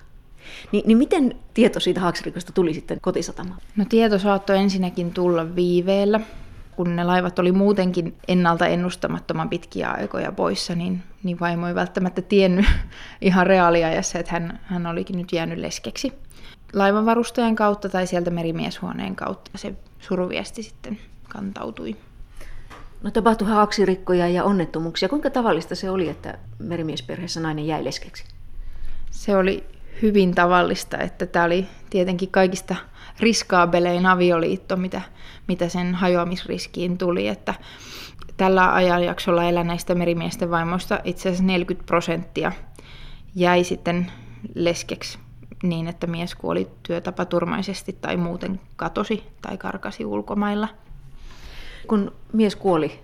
Ni, 0.72 0.82
niin 0.86 0.98
miten 0.98 1.36
tieto 1.54 1.80
siitä 1.80 2.00
haaksirikosta 2.00 2.52
tuli 2.52 2.74
sitten 2.74 2.98
kotisatamaan? 3.00 3.60
No 3.76 3.84
tieto 3.88 4.18
saattoi 4.18 4.58
ensinnäkin 4.58 5.12
tulla 5.12 5.54
viiveellä. 5.54 6.20
Kun 6.76 6.96
ne 6.96 7.04
laivat 7.04 7.38
oli 7.38 7.52
muutenkin 7.52 8.16
ennalta 8.28 8.66
ennustamattoman 8.66 9.48
pitkiä 9.48 9.90
aikoja 9.90 10.32
poissa, 10.32 10.74
niin, 10.74 11.02
niin 11.22 11.40
vaimo 11.40 11.68
ei 11.68 11.74
välttämättä 11.74 12.22
tiennyt 12.22 12.66
ihan 13.20 13.46
reaaliajassa, 13.46 14.18
että 14.18 14.32
hän, 14.32 14.60
hän 14.62 14.86
olikin 14.86 15.18
nyt 15.18 15.32
jäänyt 15.32 15.58
leskeksi. 15.58 16.12
Laivanvarustajan 16.72 17.56
kautta 17.56 17.88
tai 17.88 18.06
sieltä 18.06 18.30
merimieshuoneen 18.30 19.16
kautta 19.16 19.50
se 19.56 19.74
suruviesti 19.98 20.62
sitten 20.62 20.98
kantautui. 21.28 21.96
No 23.02 23.10
tapahtui 23.10 23.48
haaksirikkoja 23.48 24.28
ja 24.28 24.44
onnettomuuksia. 24.44 25.08
Kuinka 25.08 25.30
tavallista 25.30 25.74
se 25.74 25.90
oli, 25.90 26.08
että 26.08 26.38
merimiesperheessä 26.58 27.40
nainen 27.40 27.66
jäi 27.66 27.84
leskeksi? 27.84 28.24
Se 29.10 29.36
oli 29.36 29.64
hyvin 30.02 30.34
tavallista, 30.34 30.98
että 30.98 31.26
tämä 31.26 31.44
oli 31.44 31.66
tietenkin 31.90 32.30
kaikista 32.30 32.76
riskaabelein 33.20 34.06
avioliitto, 34.06 34.76
mitä, 34.76 35.00
mitä 35.48 35.68
sen 35.68 35.94
hajoamisriskiin 35.94 36.98
tuli, 36.98 37.28
että 37.28 37.54
tällä 38.36 38.74
ajanjaksolla 38.74 39.44
eläneistä 39.44 39.94
merimiesten 39.94 40.50
vaimoista 40.50 41.00
itse 41.04 41.28
asiassa 41.28 41.44
40 41.44 41.86
prosenttia 41.86 42.52
jäi 43.34 43.64
sitten 43.64 44.12
leskeksi 44.54 45.18
niin, 45.62 45.88
että 45.88 46.06
mies 46.06 46.34
kuoli 46.34 46.68
työtapaturmaisesti 46.82 47.98
tai 48.00 48.16
muuten 48.16 48.60
katosi 48.76 49.24
tai 49.42 49.58
karkasi 49.58 50.04
ulkomailla. 50.04 50.68
Kun 51.86 52.12
mies 52.32 52.56
kuoli, 52.56 53.00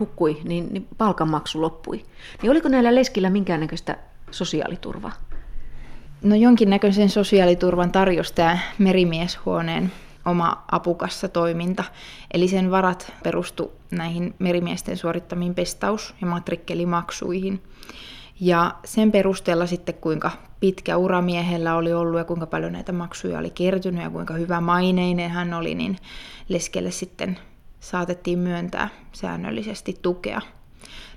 hukkui, 0.00 0.40
niin, 0.44 0.68
niin 0.72 0.88
palkanmaksu 0.98 1.62
loppui. 1.62 2.04
Niin 2.42 2.50
oliko 2.50 2.68
näillä 2.68 2.94
leskillä 2.94 3.30
minkäännäköistä 3.30 3.96
sosiaaliturvaa? 4.30 5.12
No 6.22 6.36
jonkinnäköisen 6.36 7.08
sosiaaliturvan 7.08 7.92
tarjosi 7.92 8.34
tämä 8.34 8.58
merimieshuoneen 8.78 9.92
oma 10.24 10.64
apukassa 10.70 11.28
toiminta. 11.28 11.84
Eli 12.34 12.48
sen 12.48 12.70
varat 12.70 13.12
perustu 13.22 13.72
näihin 13.90 14.34
merimiesten 14.38 14.96
suorittamiin 14.96 15.54
pestaus- 15.54 16.14
ja 16.20 16.26
matrikkelimaksuihin. 16.26 17.62
Ja 18.40 18.74
sen 18.84 19.12
perusteella 19.12 19.66
sitten 19.66 19.94
kuinka 19.94 20.30
pitkä 20.60 20.96
ura 20.96 21.22
miehellä 21.22 21.76
oli 21.76 21.92
ollut 21.92 22.18
ja 22.18 22.24
kuinka 22.24 22.46
paljon 22.46 22.72
näitä 22.72 22.92
maksuja 22.92 23.38
oli 23.38 23.50
kertynyt 23.50 24.02
ja 24.02 24.10
kuinka 24.10 24.34
hyvä 24.34 24.60
maineinen 24.60 25.30
hän 25.30 25.54
oli, 25.54 25.74
niin 25.74 25.96
leskelle 26.48 26.90
sitten 26.90 27.38
saatettiin 27.82 28.38
myöntää 28.38 28.88
säännöllisesti 29.12 29.98
tukea. 30.02 30.40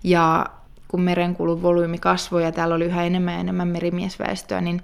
Ja 0.04 0.46
kun 0.88 1.02
merenkulun 1.02 1.62
volyymi 1.62 1.98
kasvoi 1.98 2.44
ja 2.44 2.52
täällä 2.52 2.76
oli 2.76 2.86
yhä 2.86 3.04
enemmän 3.04 3.34
ja 3.34 3.40
enemmän 3.40 3.68
merimiesväestöä, 3.68 4.62
niin, 4.62 4.82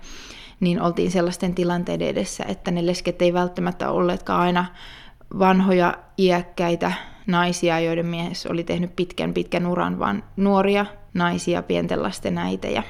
niin 0.60 0.82
oltiin 0.82 1.12
sellaisten 1.12 1.56
tilanteiden 1.56 2.08
edessä, 2.08 2.44
että 2.48 2.72
ne 2.72 2.86
lesket 2.86 3.22
ei 3.22 3.34
välttämättä 3.34 3.90
olleetkaan 3.90 4.42
aina 4.42 4.66
vanhoja, 5.40 5.98
iäkkäitä 6.18 6.92
naisia, 7.28 7.80
joiden 7.80 8.06
mies 8.06 8.46
oli 8.46 8.64
tehnyt 8.64 8.96
pitkän 8.96 9.34
pitkän 9.34 9.68
uran, 9.68 10.00
vaan 10.00 10.24
nuoria 10.38 10.86
naisia, 11.14 11.64
pienten 11.64 12.04
lasten 12.04 12.38
äitejä. 12.38 12.84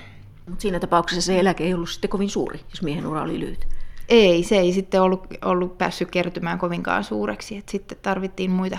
Mutta 0.50 0.62
siinä 0.62 0.80
tapauksessa 0.80 1.22
se 1.22 1.40
eläke 1.40 1.64
ei 1.64 1.74
ollut 1.74 1.90
sitten 1.90 2.10
kovin 2.10 2.30
suuri, 2.30 2.60
jos 2.70 2.82
miehen 2.82 3.08
ura 3.08 3.22
oli 3.22 3.40
lyhyt. 3.40 3.68
Ei, 4.12 4.44
se 4.44 4.58
ei 4.58 4.74
sitten 4.74 5.02
ollut, 5.02 5.28
ollut 5.46 5.78
päässyt 5.78 6.12
kertymään 6.12 6.60
kovinkaan 6.60 7.04
suureksi, 7.04 7.58
että 7.58 7.72
sitten 7.72 7.98
tarvittiin 8.02 8.52
muita 8.52 8.78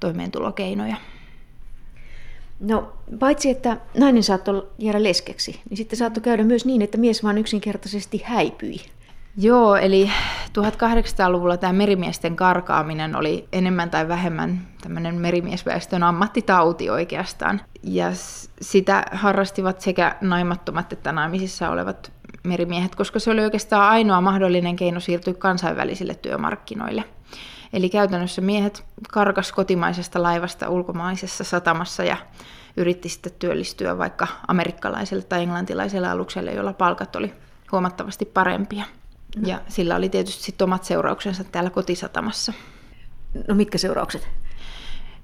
toimeentulokeinoja. 0.00 0.96
No, 2.60 2.92
paitsi 3.18 3.50
että 3.50 3.76
nainen 3.98 4.22
saattoi 4.22 4.66
jäädä 4.78 5.02
leskeksi, 5.02 5.60
niin 5.70 5.76
sitten 5.76 5.98
saattoi 5.98 6.22
käydä 6.22 6.44
myös 6.44 6.64
niin, 6.64 6.82
että 6.82 6.98
mies 6.98 7.24
vaan 7.24 7.38
yksinkertaisesti 7.38 8.22
häipyi. 8.24 8.76
Joo, 9.36 9.76
eli 9.76 10.10
1800-luvulla 10.48 11.56
tämä 11.56 11.72
merimiesten 11.72 12.36
karkaaminen 12.36 13.16
oli 13.16 13.48
enemmän 13.52 13.90
tai 13.90 14.08
vähemmän 14.08 14.68
tämmöinen 14.82 15.14
merimiesväestön 15.14 16.02
ammattitauti 16.02 16.90
oikeastaan. 16.90 17.60
Ja 17.82 18.10
sitä 18.60 19.04
harrastivat 19.12 19.80
sekä 19.80 20.16
naimattomat 20.20 20.92
että 20.92 21.12
naimisissa 21.12 21.70
olevat 21.70 22.12
merimiehet, 22.44 22.94
koska 22.94 23.18
se 23.18 23.30
oli 23.30 23.40
oikeastaan 23.40 23.90
ainoa 23.90 24.20
mahdollinen 24.20 24.76
keino 24.76 25.00
siirtyä 25.00 25.34
kansainvälisille 25.34 26.14
työmarkkinoille. 26.14 27.04
Eli 27.72 27.90
käytännössä 27.90 28.40
miehet 28.40 28.84
karkas 29.12 29.52
kotimaisesta 29.52 30.22
laivasta 30.22 30.68
ulkomaisessa 30.68 31.44
satamassa 31.44 32.04
ja 32.04 32.16
yritti 32.76 33.08
sitten 33.08 33.32
työllistyä 33.38 33.98
vaikka 33.98 34.26
amerikkalaiselle 34.48 35.22
tai 35.22 35.42
englantilaiselle 35.42 36.08
alukselle, 36.08 36.52
jolla 36.52 36.72
palkat 36.72 37.16
oli 37.16 37.34
huomattavasti 37.72 38.24
parempia. 38.24 38.84
Ja 39.46 39.60
sillä 39.68 39.96
oli 39.96 40.08
tietysti 40.08 40.42
sitten 40.42 40.64
omat 40.64 40.84
seurauksensa 40.84 41.44
täällä 41.44 41.70
kotisatamassa. 41.70 42.52
No 43.48 43.54
mitkä 43.54 43.78
seuraukset? 43.78 44.28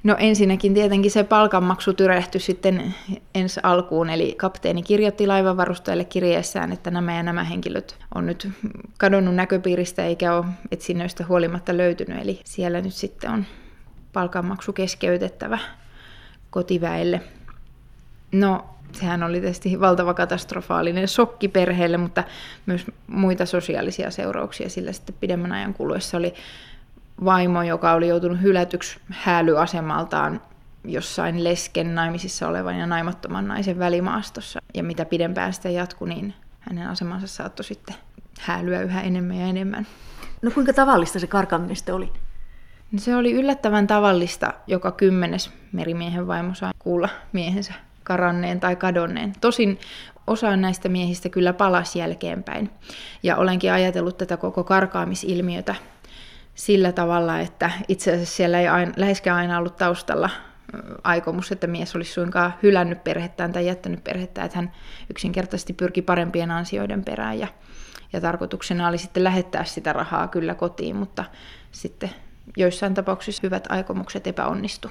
No 0.02 0.16
ensinnäkin 0.18 0.74
tietenkin 0.74 1.10
se 1.10 1.24
palkanmaksu 1.24 1.92
tyrehtyi 1.92 2.40
sitten 2.40 2.94
ensi 3.34 3.60
alkuun, 3.62 4.10
eli 4.10 4.34
kapteeni 4.34 4.82
kirjoitti 4.82 5.26
laivanvarustajalle 5.26 6.04
kirjeessään, 6.04 6.72
että 6.72 6.90
nämä 6.90 7.16
ja 7.16 7.22
nämä 7.22 7.44
henkilöt 7.44 7.96
on 8.14 8.26
nyt 8.26 8.48
kadonnut 8.98 9.34
näköpiiristä 9.34 10.04
eikä 10.04 10.34
ole 10.34 10.44
etsinnöistä 10.70 11.24
huolimatta 11.28 11.76
löytynyt, 11.76 12.22
eli 12.22 12.40
siellä 12.44 12.80
nyt 12.80 12.94
sitten 12.94 13.30
on 13.30 13.44
palkanmaksu 14.12 14.72
keskeytettävä 14.72 15.58
kotiväelle. 16.50 17.20
No, 18.32 18.64
sehän 18.92 19.22
oli 19.22 19.40
tietysti 19.40 19.80
valtava 19.80 20.14
katastrofaalinen 20.14 21.08
shokki 21.08 21.48
perheelle, 21.48 21.96
mutta 21.96 22.24
myös 22.66 22.86
muita 23.06 23.46
sosiaalisia 23.46 24.10
seurauksia 24.10 24.68
sillä 24.68 24.92
sitten 24.92 25.14
pidemmän 25.20 25.52
ajan 25.52 25.74
kuluessa 25.74 26.16
oli 26.16 26.34
vaimo, 27.24 27.62
joka 27.62 27.92
oli 27.92 28.08
joutunut 28.08 28.42
hylätyksi 28.42 29.00
häälyasemaltaan 29.10 30.40
jossain 30.84 31.44
lesken 31.44 31.94
naimisissa 31.94 32.48
olevan 32.48 32.78
ja 32.78 32.86
naimattoman 32.86 33.48
naisen 33.48 33.78
välimaastossa. 33.78 34.60
Ja 34.74 34.82
mitä 34.82 35.04
pidempään 35.04 35.52
sitä 35.52 35.70
jatkui, 35.70 36.08
niin 36.08 36.34
hänen 36.60 36.88
asemansa 36.88 37.26
saattoi 37.26 37.64
sitten 37.64 37.94
häälyä 38.40 38.82
yhä 38.82 39.00
enemmän 39.00 39.36
ja 39.36 39.46
enemmän. 39.46 39.86
No 40.42 40.50
kuinka 40.50 40.72
tavallista 40.72 41.18
se 41.18 41.26
karkaaminen 41.26 41.76
sitten 41.76 41.94
oli? 41.94 42.12
No 42.92 42.98
se 42.98 43.16
oli 43.16 43.32
yllättävän 43.32 43.86
tavallista. 43.86 44.52
Joka 44.66 44.92
kymmenes 44.92 45.50
merimiehen 45.72 46.26
vaimo 46.26 46.54
sai 46.54 46.72
kuulla 46.78 47.08
miehensä 47.32 47.74
karanneen 48.02 48.60
tai 48.60 48.76
kadonneen. 48.76 49.32
Tosin 49.40 49.78
osa 50.26 50.56
näistä 50.56 50.88
miehistä 50.88 51.28
kyllä 51.28 51.52
palasi 51.52 51.98
jälkeenpäin. 51.98 52.70
Ja 53.22 53.36
olenkin 53.36 53.72
ajatellut 53.72 54.18
tätä 54.18 54.36
koko 54.36 54.64
karkaamisilmiötä 54.64 55.74
sillä 56.60 56.92
tavalla, 56.92 57.40
että 57.40 57.70
itse 57.88 58.12
asiassa 58.12 58.36
siellä 58.36 58.60
ei 58.60 58.68
aina, 58.68 58.92
läheskään 58.96 59.36
aina 59.36 59.58
ollut 59.58 59.76
taustalla 59.76 60.30
aikomus, 61.04 61.52
että 61.52 61.66
mies 61.66 61.96
olisi 61.96 62.12
suinkaan 62.12 62.54
hylännyt 62.62 63.04
perhettään 63.04 63.52
tai 63.52 63.66
jättänyt 63.66 64.04
perhettä, 64.04 64.44
että 64.44 64.58
hän 64.58 64.72
yksinkertaisesti 65.10 65.72
pyrki 65.72 66.02
parempien 66.02 66.50
ansioiden 66.50 67.04
perään 67.04 67.38
ja, 67.38 67.48
ja 68.12 68.20
tarkoituksena 68.20 68.88
oli 68.88 68.98
sitten 68.98 69.24
lähettää 69.24 69.64
sitä 69.64 69.92
rahaa 69.92 70.28
kyllä 70.28 70.54
kotiin, 70.54 70.96
mutta 70.96 71.24
sitten 71.72 72.10
joissain 72.56 72.94
tapauksissa 72.94 73.40
hyvät 73.42 73.66
aikomukset 73.68 74.26
epäonnistu. 74.26 74.90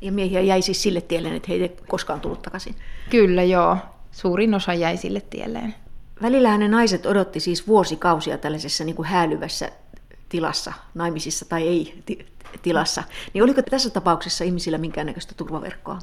Ja 0.00 0.12
miehiä 0.12 0.40
jäi 0.40 0.62
siis 0.62 0.82
sille 0.82 1.00
tielle, 1.00 1.36
että 1.36 1.48
heitä 1.48 1.64
ei 1.64 1.76
koskaan 1.88 2.20
tullut 2.20 2.42
takaisin? 2.42 2.74
Kyllä 3.10 3.42
joo, 3.42 3.78
suurin 4.10 4.54
osa 4.54 4.74
jäi 4.74 4.96
sille 4.96 5.20
tielleen. 5.20 5.74
Välillähän 6.22 6.60
ne 6.60 6.68
naiset 6.68 7.06
odotti 7.06 7.40
siis 7.40 7.66
vuosikausia 7.66 8.38
tällaisessa 8.38 8.84
niin 8.84 8.96
kuin 8.96 9.08
häälyvässä 9.08 9.70
tilassa, 10.28 10.72
naimisissa 10.94 11.44
tai 11.44 11.68
ei 11.68 12.02
tilassa. 12.62 13.02
Niin 13.34 13.44
oliko 13.44 13.62
tässä 13.62 13.90
tapauksessa 13.90 14.44
ihmisillä 14.44 14.78
minkäännäköistä 14.78 15.34
turvaverkkoa? 15.36 15.98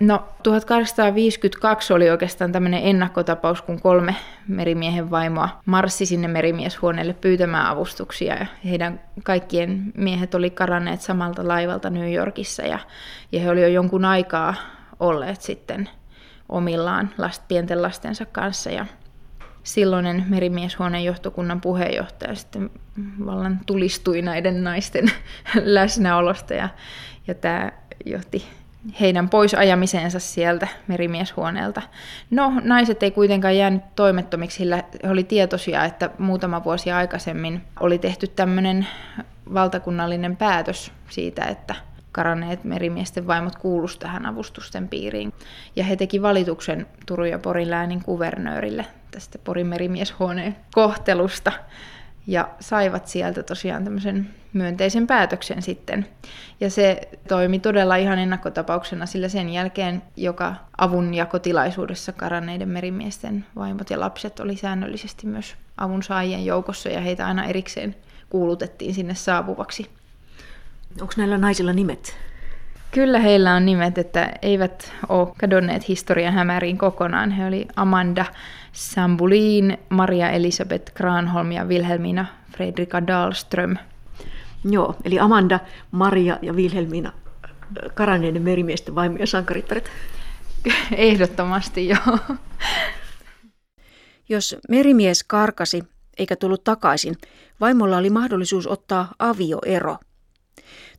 No 0.00 0.24
1852 0.42 1.92
oli 1.92 2.10
oikeastaan 2.10 2.52
tämmöinen 2.52 2.82
ennakkotapaus, 2.82 3.62
kun 3.62 3.80
kolme 3.80 4.16
merimiehen 4.48 5.10
vaimoa 5.10 5.48
marssi 5.66 6.06
sinne 6.06 6.28
merimieshuoneelle 6.28 7.12
pyytämään 7.12 7.66
avustuksia. 7.66 8.34
Ja 8.34 8.46
heidän 8.64 9.00
kaikkien 9.22 9.92
miehet 9.96 10.34
oli 10.34 10.50
karanneet 10.50 11.00
samalta 11.00 11.48
laivalta 11.48 11.90
New 11.90 12.14
Yorkissa 12.14 12.62
ja, 12.62 12.78
ja 13.32 13.40
he 13.40 13.50
oli 13.50 13.62
jo 13.62 13.68
jonkun 13.68 14.04
aikaa 14.04 14.54
olleet 15.00 15.40
sitten 15.40 15.88
omillaan 16.48 17.10
last, 17.18 17.42
pienten 17.48 17.82
lastensa 17.82 18.26
kanssa. 18.26 18.70
Ja 18.70 18.86
silloinen 19.68 20.24
merimieshuoneen 20.28 21.04
johtokunnan 21.04 21.60
puheenjohtaja 21.60 22.34
sitten 22.34 22.70
vallan 23.26 23.60
tulistui 23.66 24.22
näiden 24.22 24.64
naisten 24.64 25.10
läsnäolosta 25.76 26.54
ja, 26.54 26.68
ja 27.26 27.34
tämä 27.34 27.72
johti 28.04 28.44
heidän 29.00 29.28
pois 29.28 29.54
ajamiseensa 29.54 30.18
sieltä 30.18 30.68
merimieshuoneelta. 30.86 31.82
No, 32.30 32.52
naiset 32.64 33.02
ei 33.02 33.10
kuitenkaan 33.10 33.56
jäänyt 33.56 33.82
toimettomiksi, 33.96 34.56
sillä 34.56 34.76
he 35.04 35.10
oli 35.10 35.24
tietoisia, 35.24 35.84
että 35.84 36.10
muutama 36.18 36.64
vuosi 36.64 36.92
aikaisemmin 36.92 37.62
oli 37.80 37.98
tehty 37.98 38.26
tämmöinen 38.26 38.86
valtakunnallinen 39.54 40.36
päätös 40.36 40.92
siitä, 41.10 41.44
että 41.44 41.74
karanneet 42.12 42.64
merimiesten 42.64 43.26
vaimot 43.26 43.56
kuuluisi 43.56 43.98
tähän 43.98 44.26
avustusten 44.26 44.88
piiriin. 44.88 45.32
Ja 45.76 45.84
he 45.84 45.96
teki 45.96 46.22
valituksen 46.22 46.86
Turun 47.06 47.30
ja 47.30 47.38
Porin 47.38 47.70
läänin 47.70 48.02
kuvernöörille 48.02 48.86
tästä 49.10 49.38
Porin 49.38 49.66
merimieshuoneen 49.66 50.56
kohtelusta 50.74 51.52
ja 52.26 52.48
saivat 52.60 53.08
sieltä 53.08 53.42
tosiaan 53.42 53.84
tämmöisen 53.84 54.30
myönteisen 54.52 55.06
päätöksen 55.06 55.62
sitten. 55.62 56.06
Ja 56.60 56.70
se 56.70 57.08
toimi 57.28 57.58
todella 57.58 57.96
ihan 57.96 58.18
ennakkotapauksena, 58.18 59.06
sillä 59.06 59.28
sen 59.28 59.48
jälkeen 59.48 60.02
joka 60.16 60.54
avunjakotilaisuudessa 60.78 62.12
karanneiden 62.12 62.68
merimiesten 62.68 63.46
vaimot 63.56 63.90
ja 63.90 64.00
lapset 64.00 64.40
oli 64.40 64.56
säännöllisesti 64.56 65.26
myös 65.26 65.56
avun 65.76 66.02
saajien 66.02 66.44
joukossa 66.44 66.88
ja 66.88 67.00
heitä 67.00 67.26
aina 67.26 67.44
erikseen 67.44 67.96
kuulutettiin 68.30 68.94
sinne 68.94 69.14
saapuvaksi. 69.14 69.90
Onko 71.00 71.12
näillä 71.16 71.38
naisilla 71.38 71.72
nimet? 71.72 72.27
Kyllä 72.90 73.18
heillä 73.18 73.54
on 73.54 73.66
nimet, 73.66 73.98
että 73.98 74.32
eivät 74.42 74.92
ole 75.08 75.28
kadonneet 75.38 75.88
historian 75.88 76.34
hämäriin 76.34 76.78
kokonaan. 76.78 77.30
He 77.30 77.46
oli 77.46 77.66
Amanda 77.76 78.24
Sambulin, 78.72 79.78
Maria 79.88 80.30
Elisabeth 80.30 80.94
Granholm 80.94 81.52
ja 81.52 81.64
Wilhelmina 81.64 82.26
Fredrika 82.56 83.06
Dahlström. 83.06 83.76
Joo, 84.64 84.94
eli 85.04 85.18
Amanda, 85.18 85.60
Maria 85.90 86.38
ja 86.42 86.52
Wilhelmina 86.52 87.12
karanneiden 87.94 88.42
merimiesten 88.42 88.94
vaimoja 88.94 89.26
sankarittaret. 89.26 89.90
Ehdottomasti 90.96 91.88
joo. 91.88 92.18
Jos 94.28 94.56
merimies 94.68 95.24
karkasi 95.24 95.82
eikä 96.18 96.36
tullut 96.36 96.64
takaisin, 96.64 97.14
vaimolla 97.60 97.96
oli 97.96 98.10
mahdollisuus 98.10 98.66
ottaa 98.66 99.14
avioero. 99.18 99.96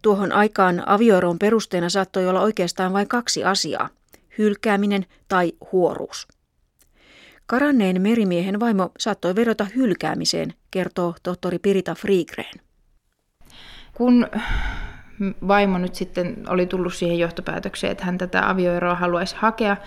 Tuohon 0.02 0.32
aikaan 0.32 0.84
avioeron 0.86 1.40
perusteena 1.40 1.90
saattoi 1.90 2.28
olla 2.28 2.42
oikeastaan 2.42 2.94
vain 2.94 3.08
kaksi 3.08 3.44
asiaa, 3.44 3.90
hylkääminen 4.38 5.06
tai 5.28 5.54
huoruus. 5.72 6.28
Karanneen 7.46 8.02
merimiehen 8.02 8.60
vaimo 8.60 8.92
saattoi 9.00 9.36
vedota 9.36 9.68
hylkäämiseen, 9.76 10.54
kertoo 10.72 11.16
tohtori 11.24 11.60
Pirita 11.60 11.96
Friigren. 11.96 12.62
Kun 13.94 14.28
vaimo 15.48 15.78
nyt 15.78 15.96
sitten 15.96 16.44
oli 16.48 16.66
tullut 16.66 16.94
siihen 16.94 17.20
johtopäätökseen, 17.20 17.92
että 17.92 18.06
hän 18.06 18.18
tätä 18.18 18.50
avioeroa 18.50 18.96
haluaisi 18.96 19.36
hakea, 19.36 19.78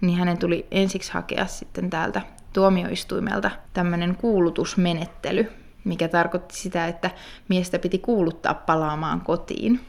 niin 0.00 0.18
hänen 0.18 0.38
tuli 0.38 0.66
ensiksi 0.70 1.12
hakea 1.12 1.46
sitten 1.46 1.90
täältä 1.90 2.22
tuomioistuimelta 2.52 3.50
tämmöinen 3.72 4.16
kuulutusmenettely, 4.16 5.59
mikä 5.84 6.08
tarkoitti 6.08 6.56
sitä, 6.56 6.88
että 6.88 7.10
miestä 7.48 7.78
piti 7.78 7.98
kuuluttaa 7.98 8.54
palaamaan 8.54 9.20
kotiin. 9.20 9.80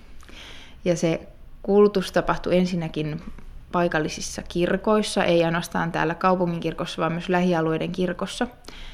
Ja 0.85 0.95
se 0.95 1.27
kuulutus 1.63 2.11
tapahtui 2.11 2.57
ensinnäkin 2.57 3.21
paikallisissa 3.71 4.41
kirkoissa, 4.41 5.23
ei 5.23 5.43
ainoastaan 5.43 5.91
täällä 5.91 6.15
kaupungin 6.15 6.59
kirkossa, 6.59 7.01
vaan 7.01 7.11
myös 7.11 7.29
lähialueiden 7.29 7.91
kirkossa. 7.91 8.47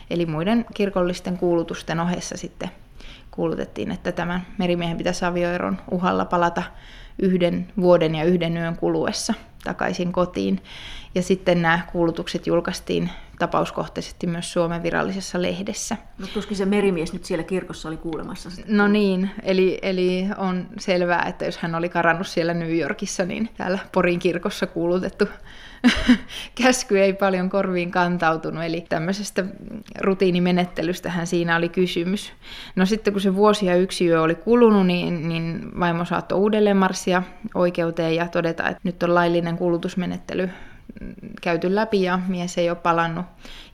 Eli 0.09 0.25
muiden 0.25 0.65
kirkollisten 0.73 1.37
kuulutusten 1.37 1.99
ohessa 1.99 2.37
sitten 2.37 2.69
kuulutettiin, 3.31 3.91
että 3.91 4.11
tämän 4.11 4.45
merimiehen 4.57 4.97
pitäisi 4.97 5.25
avioeron 5.25 5.77
uhalla 5.91 6.25
palata 6.25 6.63
yhden 7.19 7.67
vuoden 7.81 8.15
ja 8.15 8.23
yhden 8.23 8.57
yön 8.57 8.77
kuluessa 8.77 9.33
takaisin 9.63 10.11
kotiin. 10.11 10.61
Ja 11.15 11.21
sitten 11.21 11.61
nämä 11.61 11.79
kuulutukset 11.91 12.47
julkaistiin 12.47 13.09
tapauskohtaisesti 13.39 14.27
myös 14.27 14.53
Suomen 14.53 14.83
virallisessa 14.83 15.41
lehdessä. 15.41 15.97
No 16.17 16.27
tuskin 16.27 16.57
se 16.57 16.65
merimies 16.65 17.13
nyt 17.13 17.25
siellä 17.25 17.43
kirkossa 17.43 17.87
oli 17.87 17.97
kuulemassa 17.97 18.49
sitä. 18.49 18.67
No 18.71 18.87
niin, 18.87 19.29
eli, 19.43 19.79
eli 19.81 20.27
on 20.37 20.67
selvää, 20.79 21.23
että 21.23 21.45
jos 21.45 21.57
hän 21.57 21.75
oli 21.75 21.89
karannut 21.89 22.27
siellä 22.27 22.53
New 22.53 22.77
Yorkissa, 22.77 23.25
niin 23.25 23.49
täällä 23.57 23.79
Porin 23.91 24.19
kirkossa 24.19 24.67
kuulutettu 24.67 25.25
käsky 26.63 26.99
ei 26.99 27.13
paljon 27.13 27.49
korviin 27.49 27.91
kantautunut, 27.91 28.63
eli 28.63 28.85
tämmöisestä 28.89 29.45
rutiinimenettelystähän 29.99 31.27
siinä 31.27 31.55
oli 31.55 31.69
kysymys. 31.69 32.33
No 32.75 32.85
sitten 32.85 33.13
kun 33.13 33.21
se 33.21 33.35
vuosi 33.35 33.65
ja 33.65 33.75
yksi 33.75 34.07
yö 34.07 34.21
oli 34.21 34.35
kulunut, 34.35 34.87
niin, 34.87 35.29
niin 35.29 35.79
vaimo 35.79 36.05
saattoi 36.05 36.39
uudelleen 36.39 36.77
marssia 36.77 37.23
oikeuteen 37.55 38.15
ja 38.15 38.27
todeta, 38.27 38.67
että 38.67 38.81
nyt 38.83 39.03
on 39.03 39.15
laillinen 39.15 39.57
kuulutusmenettely 39.57 40.49
käyty 41.41 41.75
läpi 41.75 42.01
ja 42.01 42.19
mies 42.27 42.57
ei 42.57 42.69
ole 42.69 42.77
palannut. 42.77 43.25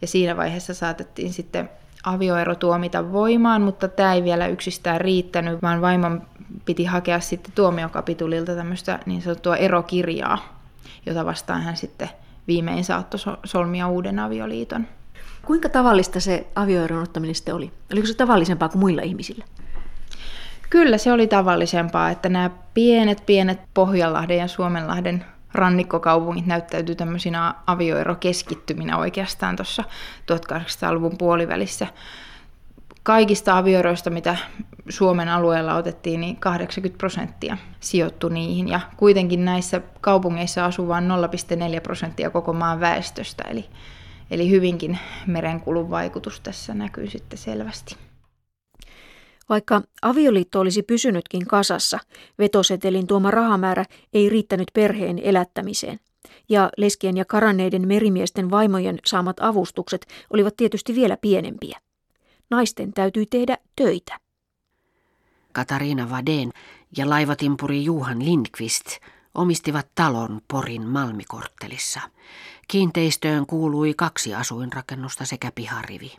Ja 0.02 0.08
siinä 0.08 0.38
vaiheessa 0.38 0.74
saatettiin 0.74 1.34
sitten 1.34 1.70
avioero 2.04 2.56
tuomita 2.56 3.12
voimaan, 3.12 3.62
mutta 3.62 3.88
tämä 3.88 4.14
ei 4.14 4.24
vielä 4.24 4.48
yksistään 4.48 5.02
riittänyt, 5.02 5.62
vaan 5.62 5.82
vaimon 5.82 6.22
piti 6.66 6.86
hakea 6.86 7.20
sitten 7.20 7.54
tuomiokapitulilta 7.56 8.56
tämmöistä 8.56 9.00
niin 9.06 9.22
sanottua 9.22 9.56
erokirjaa, 9.56 10.60
jota 11.06 11.26
vastaan 11.26 11.62
hän 11.62 11.78
sitten 11.78 12.10
viimein 12.48 12.84
saattoi 12.84 13.20
solmia 13.44 13.88
uuden 13.88 14.20
avioliiton. 14.20 14.88
Kuinka 15.46 15.70
tavallista 15.70 16.20
se 16.20 16.48
avioeron 16.56 17.04
ottaminen 17.04 17.36
sitten 17.36 17.56
oli? 17.56 17.72
Oliko 17.94 18.08
se 18.08 18.14
tavallisempaa 18.14 18.70
kuin 18.70 18.80
muilla 18.80 19.02
ihmisillä? 19.02 19.46
Kyllä 20.70 20.98
se 20.98 21.12
oli 21.12 21.28
tavallisempaa, 21.28 22.10
että 22.10 22.30
nämä 22.30 22.50
pienet, 22.74 23.24
pienet 23.26 23.60
Pohjanlahden 23.74 24.38
ja 24.38 24.48
Suomenlahden 24.48 25.26
rannikkokaupungit 25.54 26.46
näyttäytyi 26.46 26.96
tämmöisinä 26.96 27.56
avioerokeskittyminä 27.68 28.98
oikeastaan 28.98 29.56
tuossa 29.56 29.84
1800-luvun 30.32 31.18
puolivälissä. 31.18 31.88
Kaikista 33.04 33.58
avioeroista, 33.58 34.10
mitä 34.10 34.38
Suomen 34.90 35.30
alueella 35.30 35.76
otettiin, 35.76 36.22
niin 36.22 36.36
80 36.38 36.98
prosenttia 36.98 37.58
sijoittu 37.80 38.30
niihin. 38.30 38.68
Ja 38.68 38.80
kuitenkin 38.98 39.46
näissä 39.46 39.82
kaupungeissa 40.02 40.66
asuu 40.66 40.88
vain 40.88 41.08
0,4 41.76 41.82
prosenttia 41.84 42.30
koko 42.30 42.54
maan 42.54 42.80
väestöstä, 42.80 43.44
eli, 43.50 43.66
eli 44.32 44.50
hyvinkin 44.50 45.00
merenkulun 45.28 45.90
vaikutus 45.90 46.40
tässä 46.40 46.74
näkyy 46.74 47.10
sitten 47.10 47.40
selvästi. 47.40 48.03
Vaikka 49.50 49.82
avioliitto 50.02 50.60
olisi 50.60 50.84
pysynytkin 50.84 51.46
kasassa, 51.46 52.00
vetosetelin 52.40 53.08
tuoma 53.08 53.32
rahamäärä 53.32 53.86
ei 54.14 54.30
riittänyt 54.30 54.68
perheen 54.74 55.20
elättämiseen. 55.20 56.00
Ja 56.50 56.70
leskien 56.78 57.18
ja 57.18 57.26
karanneiden 57.26 57.88
merimiesten 57.88 58.52
vaimojen 58.52 59.00
saamat 59.06 59.38
avustukset 59.40 60.08
olivat 60.30 60.56
tietysti 60.58 60.96
vielä 60.96 61.18
pienempiä. 61.18 61.80
Naisten 62.50 62.94
täytyi 62.94 63.26
tehdä 63.26 63.58
töitä. 63.76 64.20
Katariina 65.52 66.10
Vaden 66.10 66.52
ja 66.98 67.10
laivatimpuri 67.10 67.84
Juhan 67.84 68.26
Lindqvist 68.26 68.86
omistivat 69.36 69.88
talon 69.96 70.42
Porin 70.48 70.88
Malmikorttelissa. 70.88 72.00
Kiinteistöön 72.68 73.46
kuului 73.46 73.94
kaksi 73.94 74.36
asuinrakennusta 74.36 75.26
sekä 75.26 75.52
piharivi. 75.56 76.12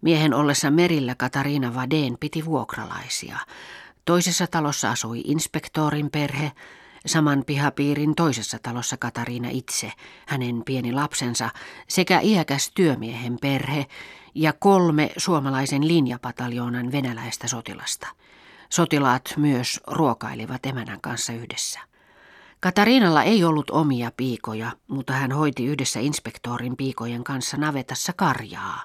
Miehen 0.00 0.34
ollessa 0.34 0.70
merillä 0.70 1.14
Katariina 1.14 1.74
Vadeen 1.74 2.16
piti 2.20 2.44
vuokralaisia. 2.44 3.38
Toisessa 4.04 4.46
talossa 4.46 4.90
asui 4.90 5.20
inspektorin 5.24 6.10
perhe, 6.10 6.52
saman 7.06 7.44
pihapiirin 7.46 8.14
toisessa 8.14 8.58
talossa 8.62 8.96
Katariina 8.96 9.48
itse, 9.50 9.92
hänen 10.26 10.62
pieni 10.64 10.92
lapsensa 10.92 11.50
sekä 11.88 12.20
iäkäs 12.20 12.70
työmiehen 12.74 13.36
perhe 13.40 13.86
ja 14.34 14.52
kolme 14.52 15.10
suomalaisen 15.16 15.88
linjapataljoonan 15.88 16.92
venäläistä 16.92 17.48
sotilasta. 17.48 18.06
Sotilaat 18.70 19.34
myös 19.36 19.80
ruokailivat 19.86 20.66
emänän 20.66 21.00
kanssa 21.00 21.32
yhdessä. 21.32 21.80
Katariinalla 22.60 23.22
ei 23.22 23.44
ollut 23.44 23.70
omia 23.70 24.12
piikoja, 24.16 24.70
mutta 24.88 25.12
hän 25.12 25.32
hoiti 25.32 25.66
yhdessä 25.66 26.00
inspektorin 26.00 26.76
piikojen 26.76 27.24
kanssa 27.24 27.56
navetassa 27.56 28.12
karjaa, 28.12 28.82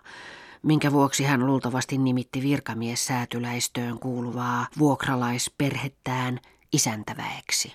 minkä 0.66 0.92
vuoksi 0.92 1.24
hän 1.24 1.46
luultavasti 1.46 1.98
nimitti 1.98 2.42
virkamiessäätyläistöön 2.42 4.00
kuuluvaa 4.00 4.68
vuokralaisperhettään 4.80 6.40
isäntäväeksi. 6.74 7.74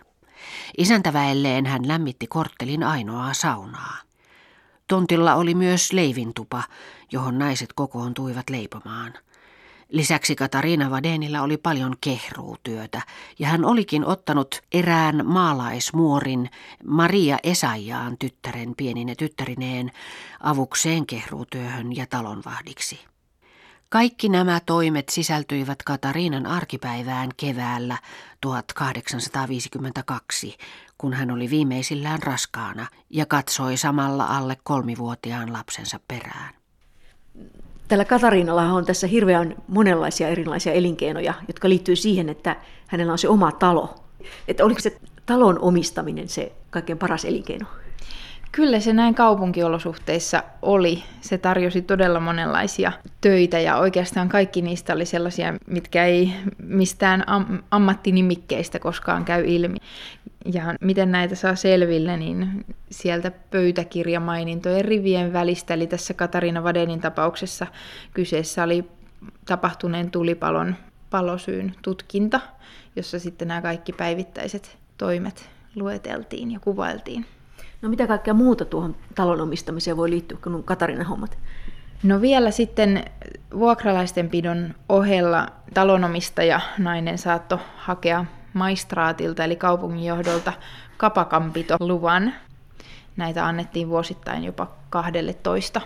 Isäntäväelleen 0.79 1.67
hän 1.67 1.89
lämmitti 1.89 2.27
korttelin 2.27 2.83
ainoaa 2.83 3.35
saunaa. 3.35 3.97
Tontilla 4.87 5.35
oli 5.35 5.55
myös 5.55 5.93
leivintupa, 5.93 6.63
johon 7.13 7.39
naiset 7.39 7.73
kokoontuivat 7.73 8.51
leipomaan– 8.51 9.15
Lisäksi 9.91 10.37
Katariina 10.37 10.91
Vadenilla 10.91 11.43
oli 11.43 11.57
paljon 11.57 11.95
kehruutyötä 12.01 13.03
ja 13.39 13.49
hän 13.49 13.65
olikin 13.65 14.05
ottanut 14.05 14.63
erään 14.73 15.27
maalaismuorin 15.27 16.51
Maria 16.85 17.39
Esajaan 17.43 18.19
tyttären 18.19 18.75
pienine 18.77 19.15
tyttärineen 19.15 19.91
avukseen 20.41 21.07
kehruutyöhön 21.07 21.97
ja 21.97 22.07
talonvahdiksi. 22.07 23.01
Kaikki 23.89 24.29
nämä 24.29 24.61
toimet 24.67 25.09
sisältyivät 25.09 25.83
Katariinan 25.83 26.47
arkipäivään 26.47 27.31
keväällä 27.37 27.99
1852, 28.41 30.57
kun 30.99 31.13
hän 31.13 31.31
oli 31.31 31.51
viimeisillään 31.51 32.23
raskaana 32.23 32.87
ja 33.11 33.27
katsoi 33.27 33.77
samalla 33.77 34.25
alle 34.25 34.57
kolmivuotiaan 34.63 35.53
lapsensa 35.53 36.01
perään. 36.09 36.55
Tällä 37.91 38.05
Katariinalla 38.05 38.63
on 38.63 38.85
tässä 38.85 39.07
hirveän 39.07 39.55
monenlaisia 39.69 40.29
erilaisia 40.29 40.73
elinkeinoja, 40.73 41.35
jotka 41.49 41.69
liittyy 41.69 41.97
siihen, 41.97 42.29
että 42.29 42.57
hänellä 42.87 43.13
on 43.13 43.19
se 43.19 43.29
oma 43.29 43.53
talo. 43.53 43.95
Että 44.49 44.65
oliko 44.65 44.81
se 44.81 44.97
talon 45.27 45.59
omistaminen 45.59 46.29
se 46.29 46.53
kaikkein 46.71 46.99
paras 46.99 47.25
elinkeino? 47.25 47.67
Kyllä 48.53 48.81
se 48.81 48.93
näin 48.93 49.15
kaupunkiolosuhteissa 49.15 50.43
oli. 50.63 51.03
Se 51.21 51.39
tarjosi 51.39 51.83
todella 51.83 52.21
monenlaisia 52.21 52.93
töitä 53.21 53.61
ja 53.61 53.77
oikeastaan 53.77 54.29
kaikki 54.29 54.63
niistä 54.63 54.93
oli 54.93 55.05
sellaisia, 55.07 55.55
mitkä 55.67 56.05
ei 56.05 56.33
mistään 56.59 57.25
am- 57.27 57.63
ammattinimikkeistä 57.71 58.79
koskaan 58.79 59.25
käy 59.25 59.45
ilmi. 59.47 59.79
Ja 60.53 60.75
miten 60.81 61.13
näitä 61.13 61.35
saa 61.35 61.55
selville, 61.55 62.17
niin 62.17 62.65
sieltä 62.91 63.31
pöytäkirjamainintojen 63.31 64.85
rivien 64.85 65.33
välistä, 65.33 65.75
eli 65.75 65.87
tässä 65.87 66.15
Katarina 66.15 66.65
Vadenin 66.65 67.01
tapauksessa 67.01 67.67
kyseessä 68.15 68.63
oli 68.63 68.85
tapahtuneen 69.47 70.11
tulipalon 70.11 70.77
palosyyn 71.11 71.75
tutkinta, 71.83 72.41
jossa 72.97 73.19
sitten 73.19 73.49
nämä 73.49 73.63
kaikki 73.63 73.93
päivittäiset 73.93 74.79
toimet 74.99 75.51
lueteltiin 75.75 76.51
ja 76.51 76.61
kuvailtiin. 76.61 77.27
No 77.83 77.89
mitä 77.89 78.07
kaikkea 78.07 78.35
muuta 78.35 78.65
tuohon 78.65 78.97
talon 79.15 79.41
omistamiseen 79.41 79.97
voi 79.97 80.11
liittyä 80.11 80.39
kuin 80.43 80.65
Katarina 80.65 81.05
hommat? 81.05 81.39
No 82.03 82.21
vielä 82.21 82.51
sitten 82.51 83.05
vuokralaisten 83.59 84.31
pidon 84.31 84.75
ohella 84.89 85.47
talonomistaja 85.75 86.61
nainen 86.79 87.19
saattoi 87.19 87.59
hakea 87.77 88.25
maistraatilta 88.53 89.45
eli 89.45 89.57
kaupunginjohdolta 89.57 90.53
kapakanpitoluvan. 90.97 92.35
Näitä 93.17 93.47
annettiin 93.47 93.89
vuosittain 93.89 94.45
jopa 94.45 94.71
12 94.91 95.81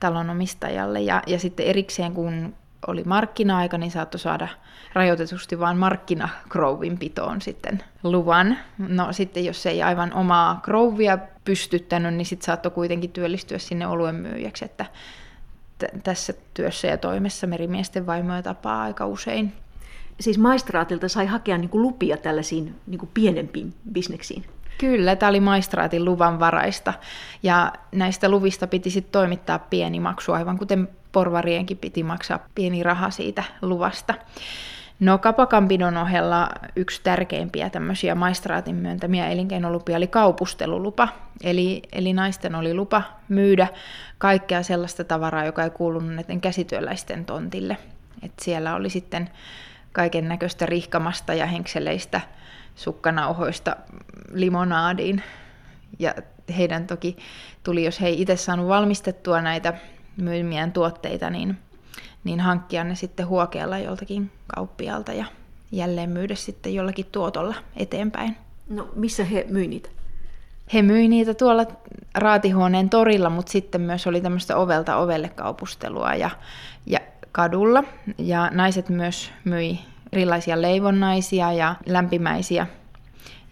talonomistajalle 0.00 1.00
ja, 1.00 1.22
ja 1.26 1.38
sitten 1.38 1.66
erikseen 1.66 2.12
kun 2.12 2.54
oli 2.86 3.04
markkina-aika, 3.04 3.78
niin 3.78 3.90
saattoi 3.90 4.20
saada 4.20 4.48
rajoitetusti 4.92 5.58
vain 5.58 5.76
markkinakrouvin 5.76 6.98
pitoon 6.98 7.42
sitten 7.42 7.82
luvan. 8.02 8.58
No 8.78 9.12
sitten 9.12 9.44
jos 9.44 9.66
ei 9.66 9.82
aivan 9.82 10.12
omaa 10.12 10.60
krouvia 10.62 11.18
pystyttänyt, 11.44 12.14
niin 12.14 12.26
sitten 12.26 12.46
saattoi 12.46 12.72
kuitenkin 12.72 13.10
työllistyä 13.10 13.58
sinne 13.58 13.86
oluen 13.86 14.14
myyjäksi, 14.14 14.64
että 14.64 14.86
t- 15.78 16.02
tässä 16.04 16.34
työssä 16.54 16.88
ja 16.88 16.96
toimessa 16.96 17.46
merimiesten 17.46 18.06
vaimoja 18.06 18.42
tapaa 18.42 18.82
aika 18.82 19.06
usein. 19.06 19.52
Siis 20.20 20.38
maistraatilta 20.38 21.08
sai 21.08 21.26
hakea 21.26 21.58
niin 21.58 21.70
kuin 21.70 21.82
lupia 21.82 22.16
tällaisiin 22.16 22.74
niin 22.86 22.98
kuin 22.98 23.10
pienempiin 23.14 23.74
bisneksiin? 23.92 24.44
Kyllä, 24.78 25.16
tämä 25.16 25.30
oli 25.30 25.40
maistraatin 25.40 26.04
luvanvaraista 26.04 26.94
ja 27.42 27.72
näistä 27.92 28.28
luvista 28.28 28.66
piti 28.66 28.90
sitten 28.90 29.12
toimittaa 29.12 29.58
pieni 29.58 30.00
maksu, 30.00 30.32
aivan 30.32 30.58
kuten 30.58 30.88
porvarienkin 31.12 31.78
piti 31.78 32.02
maksaa 32.02 32.38
pieni 32.54 32.82
raha 32.82 33.10
siitä 33.10 33.44
luvasta. 33.62 34.14
No 35.00 35.18
kapakanpidon 35.18 35.96
ohella 35.96 36.48
yksi 36.76 37.00
tärkeimpiä 37.02 37.70
tämmöisiä 37.70 38.14
maistraatin 38.14 38.74
myöntämiä 38.74 39.28
elinkeinolupia 39.28 39.96
oli 39.96 40.06
kaupustelulupa. 40.06 41.08
Eli, 41.42 41.82
eli 41.92 42.12
naisten 42.12 42.54
oli 42.54 42.74
lupa 42.74 43.02
myydä 43.28 43.68
kaikkea 44.18 44.62
sellaista 44.62 45.04
tavaraa, 45.04 45.44
joka 45.44 45.64
ei 45.64 45.70
kuulunut 45.70 46.14
näiden 46.14 46.40
käsityöläisten 46.40 47.24
tontille. 47.24 47.76
Et 48.22 48.32
siellä 48.40 48.74
oli 48.74 48.90
sitten 48.90 49.30
kaiken 49.92 50.28
näköistä 50.28 50.66
rihkamasta 50.66 51.34
ja 51.34 51.46
henkseleistä 51.46 52.20
sukkanauhoista 52.74 53.76
limonaadiin. 54.32 55.22
Ja 55.98 56.14
heidän 56.56 56.86
toki 56.86 57.16
tuli, 57.62 57.84
jos 57.84 58.00
he 58.00 58.06
ei 58.06 58.20
itse 58.20 58.36
saanut 58.36 58.68
valmistettua 58.68 59.40
näitä 59.42 59.74
myymiään 60.18 60.72
tuotteita, 60.72 61.30
niin, 61.30 61.58
niin 62.24 62.40
hankkia 62.40 62.84
ne 62.84 62.94
sitten 62.94 63.26
huokealla 63.26 63.78
joltakin 63.78 64.30
kauppialta 64.54 65.12
ja 65.12 65.24
jälleen 65.72 66.10
myydä 66.10 66.34
sitten 66.34 66.74
jollakin 66.74 67.06
tuotolla 67.12 67.54
eteenpäin. 67.76 68.36
No 68.68 68.88
missä 68.94 69.24
he 69.24 69.46
myy 69.48 69.66
niitä? 69.66 69.88
He 70.74 70.82
myi 70.82 71.08
niitä 71.08 71.34
tuolla 71.34 71.66
raatihuoneen 72.14 72.90
torilla, 72.90 73.30
mutta 73.30 73.52
sitten 73.52 73.80
myös 73.80 74.06
oli 74.06 74.20
tämmöistä 74.20 74.56
ovelta 74.56 74.96
ovelle 74.96 75.28
kaupustelua 75.28 76.14
ja, 76.14 76.30
ja 76.86 76.98
kadulla. 77.32 77.84
Ja 78.18 78.50
naiset 78.52 78.88
myös 78.88 79.30
myi 79.44 79.78
erilaisia 80.12 80.62
leivonnaisia 80.62 81.52
ja 81.52 81.74
lämpimäisiä. 81.86 82.66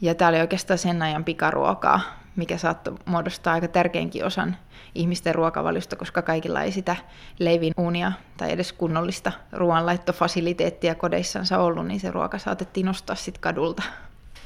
Ja 0.00 0.14
tämä 0.14 0.28
oli 0.28 0.40
oikeastaan 0.40 0.78
sen 0.78 1.02
ajan 1.02 1.24
pikaruokaa, 1.24 2.00
mikä 2.36 2.56
saattoi 2.56 2.94
muodostaa 3.04 3.54
aika 3.54 3.68
tärkeinkin 3.68 4.24
osan 4.24 4.56
ihmisten 4.94 5.34
ruokavaliosta, 5.34 5.96
koska 5.96 6.22
kaikilla 6.22 6.62
ei 6.62 6.72
sitä 6.72 6.96
leivin 7.38 7.72
uunia 7.76 8.12
tai 8.36 8.52
edes 8.52 8.72
kunnollista 8.72 9.32
ruoanlaittofasiliteettia 9.52 10.94
kodeissansa 10.94 11.58
ollut, 11.58 11.86
niin 11.86 12.00
se 12.00 12.10
ruoka 12.10 12.38
saatettiin 12.38 12.86
nostaa 12.86 13.16
sitten 13.16 13.40
kadulta 13.40 13.82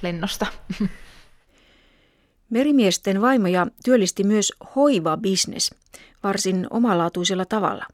lennosta. 0.02 0.46
Merimiesten 2.50 3.20
vaimoja 3.20 3.66
työllisti 3.84 4.24
myös 4.24 4.52
hoiva-bisnes 4.76 5.74
varsin 6.22 6.66
omalaatuisella 6.70 7.44
tavalla. 7.44 7.84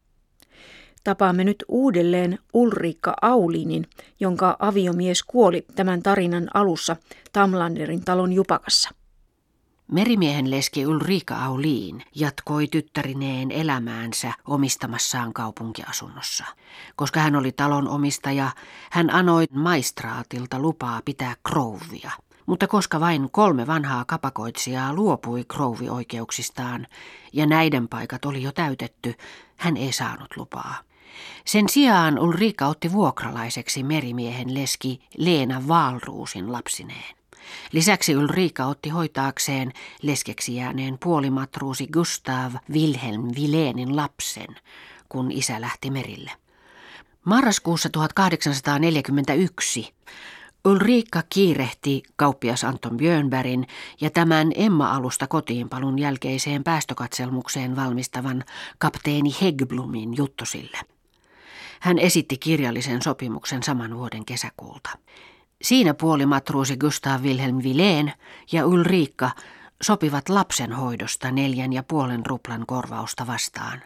Tapaamme 1.05 1.45
nyt 1.45 1.65
uudelleen 1.69 2.39
Ulrikka 2.53 3.15
Aulinin, 3.23 3.87
jonka 4.21 4.57
aviomies 4.59 5.23
kuoli 5.23 5.67
tämän 5.75 6.03
tarinan 6.03 6.49
alussa 6.55 6.97
Tamlanderin 7.33 8.05
talon 8.05 8.33
Jupakassa. 8.33 8.91
Merimiehen 9.93 10.51
leski 10.51 10.87
Ulrika 10.87 11.45
Auliin 11.45 12.03
jatkoi 12.15 12.67
tyttärineen 12.67 13.51
elämäänsä 13.51 14.33
omistamassaan 14.45 15.33
kaupunkiasunnossa. 15.33 16.45
Koska 16.97 17.21
hän 17.21 17.37
oli 17.37 17.53
talon 17.53 17.89
omistaja, 17.89 18.51
hän 18.91 19.11
anoi 19.11 19.45
maistraatilta 19.53 20.59
lupaa 20.59 21.01
pitää 21.05 21.35
krouvia. 21.49 22.11
Mutta 22.47 22.67
koska 22.67 23.01
vain 23.01 23.31
kolme 23.31 23.67
vanhaa 23.67 24.05
kapakoitsijaa 24.05 24.93
luopui 24.93 25.45
krouvioikeuksistaan 25.45 26.87
ja 27.33 27.47
näiden 27.47 27.89
paikat 27.89 28.25
oli 28.25 28.43
jo 28.43 28.53
täytetty, 28.53 29.15
hän 29.57 29.77
ei 29.77 29.93
saanut 29.93 30.37
lupaa. 30.37 30.75
Sen 31.45 31.69
sijaan 31.69 32.19
Ulrika 32.19 32.67
otti 32.67 32.93
vuokralaiseksi 32.93 33.83
merimiehen 33.83 34.55
leski 34.55 35.01
Leena 35.19 35.69
Vaalruusin 35.69 36.53
lapsineen. 36.53 37.17
Lisäksi 37.73 38.17
Ulrika 38.17 38.67
otti 38.67 38.89
hoitaakseen 38.89 39.73
leskeksi 40.03 40.57
jääneen 40.57 40.99
puolimatruusi 41.03 41.87
Gustav 41.87 42.55
Wilhelm 42.73 43.29
Vilenin 43.37 43.97
lapsen, 43.97 44.57
kun 45.09 45.33
isä 45.33 45.61
lähti 45.61 45.91
merille. 45.91 46.33
Marraskuussa 47.25 47.89
1841 47.89 49.95
Ulriikka 50.67 51.23
kiirehti 51.29 52.03
kauppias 52.17 52.65
Anton 52.65 52.97
Björnbergin 52.97 53.67
ja 54.01 54.11
tämän 54.11 54.53
Emma-alusta 54.55 55.27
kotiinpalun 55.27 55.99
jälkeiseen 55.99 56.65
päästökatselmukseen 56.65 57.77
valmistavan 57.77 58.45
kapteeni 58.79 59.37
Hegblumin 59.43 60.17
juttosille. 60.17 60.79
Hän 61.81 61.99
esitti 61.99 62.37
kirjallisen 62.37 63.03
sopimuksen 63.03 63.63
saman 63.63 63.97
vuoden 63.97 64.25
kesäkuulta. 64.25 64.91
Siinä 65.63 65.95
puolimatruusi 65.95 66.77
Gustav 66.77 67.23
Wilhelm 67.23 67.63
Villeen 67.63 68.13
ja 68.53 68.67
Ulriikka 68.67 69.31
sopivat 69.83 70.29
lapsenhoidosta 70.29 71.31
neljän 71.31 71.73
ja 71.73 71.83
puolen 71.83 72.27
ruplan 72.27 72.65
korvausta 72.67 73.27
vastaan. 73.27 73.83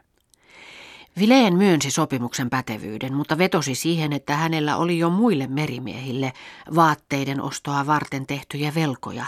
Vileen 1.18 1.56
myönsi 1.56 1.90
sopimuksen 1.90 2.50
pätevyyden, 2.50 3.14
mutta 3.14 3.38
vetosi 3.38 3.74
siihen, 3.74 4.12
että 4.12 4.36
hänellä 4.36 4.76
oli 4.76 4.98
jo 4.98 5.10
muille 5.10 5.46
merimiehille 5.46 6.32
vaatteiden 6.74 7.40
ostoa 7.40 7.86
varten 7.86 8.26
tehtyjä 8.26 8.74
velkoja, 8.74 9.26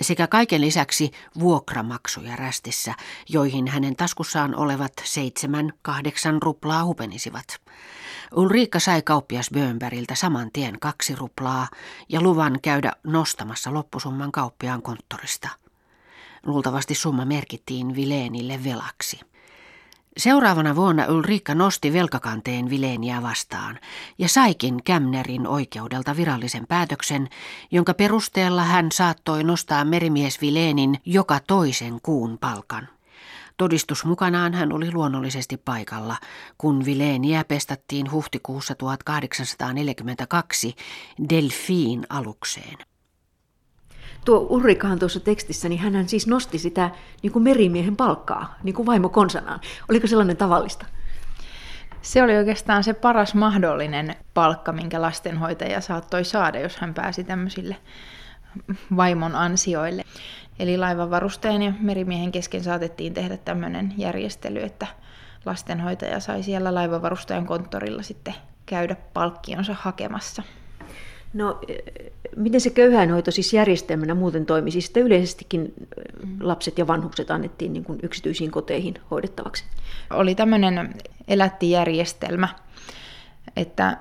sekä 0.00 0.26
kaiken 0.26 0.60
lisäksi 0.60 1.10
vuokramaksuja 1.38 2.36
rästissä, 2.36 2.94
joihin 3.28 3.68
hänen 3.68 3.96
taskussaan 3.96 4.54
olevat 4.54 4.92
seitsemän, 5.04 5.72
kahdeksan 5.82 6.42
ruplaa 6.42 6.84
hupenisivat. 6.84 7.60
Ulriikka 8.34 8.80
sai 8.80 9.02
kauppias 9.02 9.50
Bönbergiltä 9.54 10.14
saman 10.14 10.50
tien 10.52 10.80
kaksi 10.80 11.14
ruplaa 11.14 11.68
ja 12.08 12.20
luvan 12.20 12.58
käydä 12.62 12.92
nostamassa 13.04 13.74
loppusumman 13.74 14.32
kauppiaan 14.32 14.82
konttorista. 14.82 15.48
Luultavasti 16.46 16.94
summa 16.94 17.24
merkittiin 17.24 17.94
Vileenille 17.94 18.64
velaksi. 18.64 19.20
Seuraavana 20.16 20.76
vuonna 20.76 21.06
Ulriikka 21.06 21.54
nosti 21.54 21.92
velkakanteen 21.92 22.70
Vileeniä 22.70 23.22
vastaan 23.22 23.78
ja 24.18 24.28
saikin 24.28 24.82
Kämnerin 24.84 25.46
oikeudelta 25.46 26.16
virallisen 26.16 26.66
päätöksen, 26.66 27.28
jonka 27.70 27.94
perusteella 27.94 28.62
hän 28.62 28.92
saattoi 28.92 29.44
nostaa 29.44 29.84
merimies 29.84 30.40
Vileenin 30.40 31.00
joka 31.04 31.40
toisen 31.46 32.00
kuun 32.02 32.38
palkan. 32.38 32.95
Todistus 33.56 34.04
mukanaan 34.04 34.54
hän 34.54 34.72
oli 34.72 34.92
luonnollisesti 34.92 35.56
paikalla, 35.56 36.16
kun 36.58 36.84
Vileeniä 36.84 37.44
pestattiin 37.44 38.12
huhtikuussa 38.12 38.74
1842 38.74 40.74
Delfiin 41.30 42.06
alukseen. 42.08 42.78
Tuo 44.24 44.46
Ulrikahan 44.50 44.98
tuossa 44.98 45.20
tekstissä, 45.20 45.68
niin 45.68 45.80
hän 45.80 46.08
siis 46.08 46.26
nosti 46.26 46.58
sitä 46.58 46.90
niin 47.22 47.32
kuin 47.32 47.42
merimiehen 47.42 47.96
palkkaa, 47.96 48.54
niin 48.62 48.74
kuin 48.74 48.86
vaimo 48.86 49.08
konsanaan. 49.08 49.60
Oliko 49.88 50.06
sellainen 50.06 50.36
tavallista? 50.36 50.86
Se 52.02 52.22
oli 52.22 52.36
oikeastaan 52.36 52.84
se 52.84 52.94
paras 52.94 53.34
mahdollinen 53.34 54.16
palkka, 54.34 54.72
minkä 54.72 55.02
lastenhoitaja 55.02 55.80
saattoi 55.80 56.24
saada, 56.24 56.60
jos 56.60 56.76
hän 56.76 56.94
pääsi 56.94 57.24
tämmöisille 57.24 57.76
vaimon 58.96 59.34
ansioille. 59.34 60.02
Eli 60.58 60.78
laivanvarustajan 60.78 61.62
ja 61.62 61.72
merimiehen 61.80 62.32
kesken 62.32 62.64
saatettiin 62.64 63.14
tehdä 63.14 63.36
tämmöinen 63.36 63.94
järjestely, 63.96 64.62
että 64.62 64.86
lastenhoitaja 65.44 66.20
sai 66.20 66.42
siellä 66.42 66.74
laivanvarustajan 66.74 67.46
konttorilla 67.46 68.02
sitten 68.02 68.34
käydä 68.66 68.96
palkkionsa 69.14 69.74
hakemassa. 69.78 70.42
No, 71.34 71.58
e, 71.68 71.74
miten 72.36 72.60
se 72.60 72.70
köyhäinhoito 72.70 73.30
siis 73.30 73.52
järjestelmänä 73.52 74.14
muuten 74.14 74.46
toimi? 74.46 74.70
Siis 74.70 74.86
että 74.86 75.00
yleisestikin 75.00 75.72
lapset 76.40 76.78
ja 76.78 76.86
vanhukset 76.86 77.30
annettiin 77.30 77.72
niin 77.72 77.84
kuin 77.84 77.98
yksityisiin 78.02 78.50
koteihin 78.50 78.94
hoidettavaksi? 79.10 79.64
Oli 80.10 80.34
tämmöinen 80.34 80.94
elättijärjestelmä, 81.28 82.48
että 83.56 83.98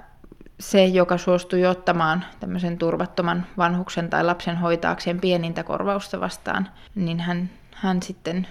se, 0.59 0.85
joka 0.85 1.17
suostui 1.17 1.65
ottamaan 1.65 2.25
tämmöisen 2.39 2.77
turvattoman 2.77 3.45
vanhuksen 3.57 4.09
tai 4.09 4.23
lapsen 4.23 4.57
hoitaakseen 4.57 5.19
pienintä 5.19 5.63
korvausta 5.63 6.19
vastaan, 6.19 6.69
niin 6.95 7.19
hän, 7.19 7.49
hän 7.71 8.03
sitten 8.03 8.47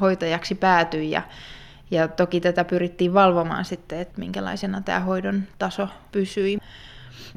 hoitajaksi 0.00 0.54
päätyi 0.54 1.10
ja, 1.10 1.22
ja 1.90 2.08
toki 2.08 2.40
tätä 2.40 2.64
pyrittiin 2.64 3.14
valvomaan 3.14 3.64
sitten, 3.64 3.98
että 3.98 4.18
minkälaisena 4.18 4.80
tämä 4.80 5.00
hoidon 5.00 5.42
taso 5.58 5.88
pysyi. 6.12 6.58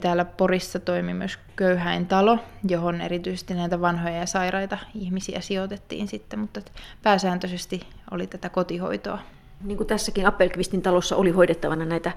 Täällä 0.02 0.26
Porissa 0.26 0.80
toimi 0.80 1.14
myös 1.14 1.40
köyhäintalo, 1.56 2.40
johon 2.68 3.02
erityisesti 3.02 3.54
näitä 3.54 3.82
vanhoja 3.82 4.18
ja 4.18 4.26
sairaita 4.26 4.78
ihmisiä 4.96 5.42
sijoitettiin 5.42 6.08
sitten, 6.08 6.40
mutta 6.40 6.62
pääsääntöisesti 7.04 7.88
oli 8.12 8.28
tätä 8.28 8.50
kotihoitoa. 8.50 9.20
Niin 9.64 9.78
kuin 9.78 9.88
tässäkin 9.88 10.26
Appelqvistin 10.26 10.82
talossa 10.82 11.16
oli 11.16 11.32
hoidettavana 11.32 11.86
näitä 11.86 12.12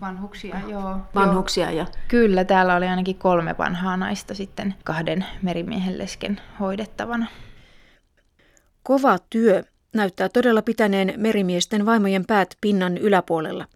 vanhuksia, 0.00 0.56
joo. 0.68 0.96
vanhuksia 1.14 1.70
ja... 1.70 1.86
Kyllä, 2.08 2.44
täällä 2.44 2.76
oli 2.76 2.86
ainakin 2.86 3.18
kolme 3.18 3.54
vanhaa 3.58 3.96
naista 3.96 4.34
sitten 4.34 4.74
kahden 4.84 5.26
merimiehen 5.42 5.98
lesken 5.98 6.40
hoidettavana. 6.60 7.26
Kova 8.82 9.18
työ 9.30 9.62
näyttää 9.94 10.28
todella 10.28 10.62
pitäneen 10.62 11.14
merimiesten 11.16 11.86
vaimojen 11.86 12.26
päät 12.26 12.56
pinnan 12.60 12.98
yläpuolella. 12.98 13.66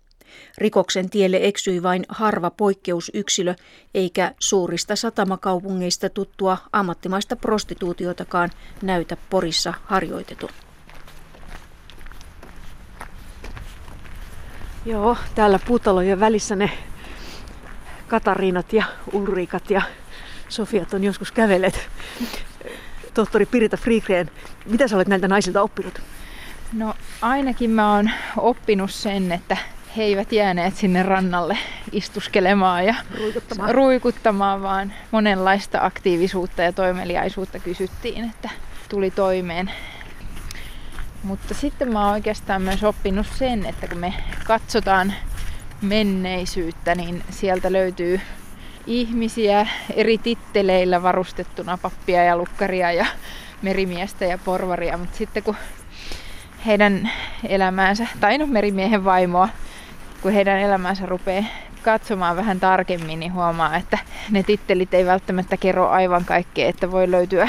Rikoksen 0.58 1.10
tielle 1.10 1.38
eksyi 1.42 1.82
vain 1.82 2.04
harva 2.08 2.50
poikkeusyksilö, 2.50 3.54
eikä 3.94 4.34
suurista 4.38 4.96
satamakaupungeista 4.96 6.08
tuttua 6.08 6.58
ammattimaista 6.72 7.36
prostituutiotakaan 7.36 8.50
näytä 8.82 9.16
Porissa 9.30 9.74
harjoitetun. 9.84 10.50
Joo, 14.88 15.16
täällä 15.34 15.58
puutalojen 15.66 16.20
välissä 16.20 16.56
ne 16.56 16.70
Katariinat 18.06 18.72
ja 18.72 18.84
Ulrikat 19.12 19.70
ja 19.70 19.82
Sofiat 20.48 20.94
on 20.94 21.04
joskus 21.04 21.32
kävelleet. 21.32 21.88
Tohtori 23.14 23.46
Pirita 23.46 23.76
Frigreen, 23.76 24.30
mitä 24.66 24.88
sä 24.88 24.96
olet 24.96 25.08
näiltä 25.08 25.28
naisilta 25.28 25.62
oppinut? 25.62 26.00
No 26.72 26.94
ainakin 27.22 27.70
mä 27.70 27.94
oon 27.94 28.10
oppinut 28.36 28.90
sen, 28.90 29.32
että 29.32 29.56
he 29.96 30.02
eivät 30.02 30.32
jääneet 30.32 30.76
sinne 30.76 31.02
rannalle 31.02 31.58
istuskelemaan 31.92 32.86
ja 32.86 32.94
ruikuttamaan, 33.18 33.74
ruikuttamaan 33.74 34.62
vaan 34.62 34.92
monenlaista 35.10 35.78
aktiivisuutta 35.84 36.62
ja 36.62 36.72
toimeliaisuutta 36.72 37.58
kysyttiin, 37.58 38.24
että 38.24 38.50
tuli 38.88 39.10
toimeen. 39.10 39.70
Mutta 41.22 41.54
sitten 41.54 41.92
mä 41.92 42.04
oon 42.04 42.12
oikeastaan 42.12 42.62
myös 42.62 42.84
oppinut 42.84 43.26
sen, 43.34 43.66
että 43.66 43.88
kun 43.88 43.98
me 43.98 44.14
katsotaan 44.46 45.14
menneisyyttä, 45.82 46.94
niin 46.94 47.24
sieltä 47.30 47.72
löytyy 47.72 48.20
ihmisiä 48.86 49.66
eri 49.94 50.18
titteleillä 50.18 51.02
varustettuna 51.02 51.78
pappia 51.78 52.24
ja 52.24 52.36
lukkaria 52.36 52.92
ja 52.92 53.06
merimiestä 53.62 54.24
ja 54.24 54.38
porvaria, 54.38 54.98
mutta 54.98 55.16
sitten 55.16 55.42
kun 55.42 55.56
heidän 56.66 57.10
elämäänsä, 57.48 58.06
tai 58.20 58.38
no 58.38 58.46
merimiehen 58.46 59.04
vaimoa, 59.04 59.48
kun 60.22 60.32
heidän 60.32 60.58
elämänsä 60.58 61.06
rupeaa 61.06 61.44
katsomaan 61.82 62.36
vähän 62.36 62.60
tarkemmin, 62.60 63.20
niin 63.20 63.32
huomaa, 63.32 63.76
että 63.76 63.98
ne 64.30 64.42
tittelit 64.42 64.94
ei 64.94 65.06
välttämättä 65.06 65.56
kerro 65.56 65.88
aivan 65.88 66.24
kaikkea, 66.24 66.68
että 66.68 66.90
voi 66.90 67.10
löytyä 67.10 67.48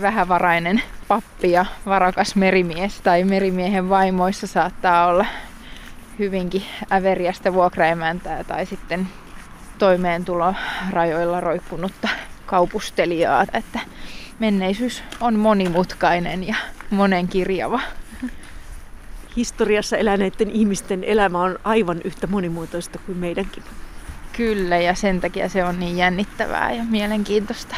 vähävarainen 0.00 0.82
pappi 1.08 1.50
ja 1.50 1.66
varakas 1.86 2.36
merimies 2.36 3.00
tai 3.00 3.24
merimiehen 3.24 3.88
vaimoissa 3.88 4.46
saattaa 4.46 5.06
olla 5.06 5.26
hyvinkin 6.18 6.62
äveriästä 6.92 7.52
vuokraemäntää 7.52 8.44
tai 8.44 8.66
sitten 8.66 9.08
toimeentulorajoilla 9.78 11.40
roikkunutta 11.40 12.08
kaupustelijaa, 12.46 13.46
että 13.52 13.80
menneisyys 14.38 15.02
on 15.20 15.38
monimutkainen 15.38 16.46
ja 16.46 16.56
monenkirjava 16.90 17.80
historiassa 19.36 19.96
eläneiden 19.96 20.50
ihmisten 20.50 21.04
elämä 21.04 21.38
on 21.38 21.58
aivan 21.64 22.00
yhtä 22.04 22.26
monimuotoista 22.26 22.98
kuin 22.98 23.18
meidänkin. 23.18 23.62
Kyllä, 24.32 24.78
ja 24.78 24.94
sen 24.94 25.20
takia 25.20 25.48
se 25.48 25.64
on 25.64 25.80
niin 25.80 25.96
jännittävää 25.96 26.72
ja 26.72 26.84
mielenkiintoista. 26.84 27.76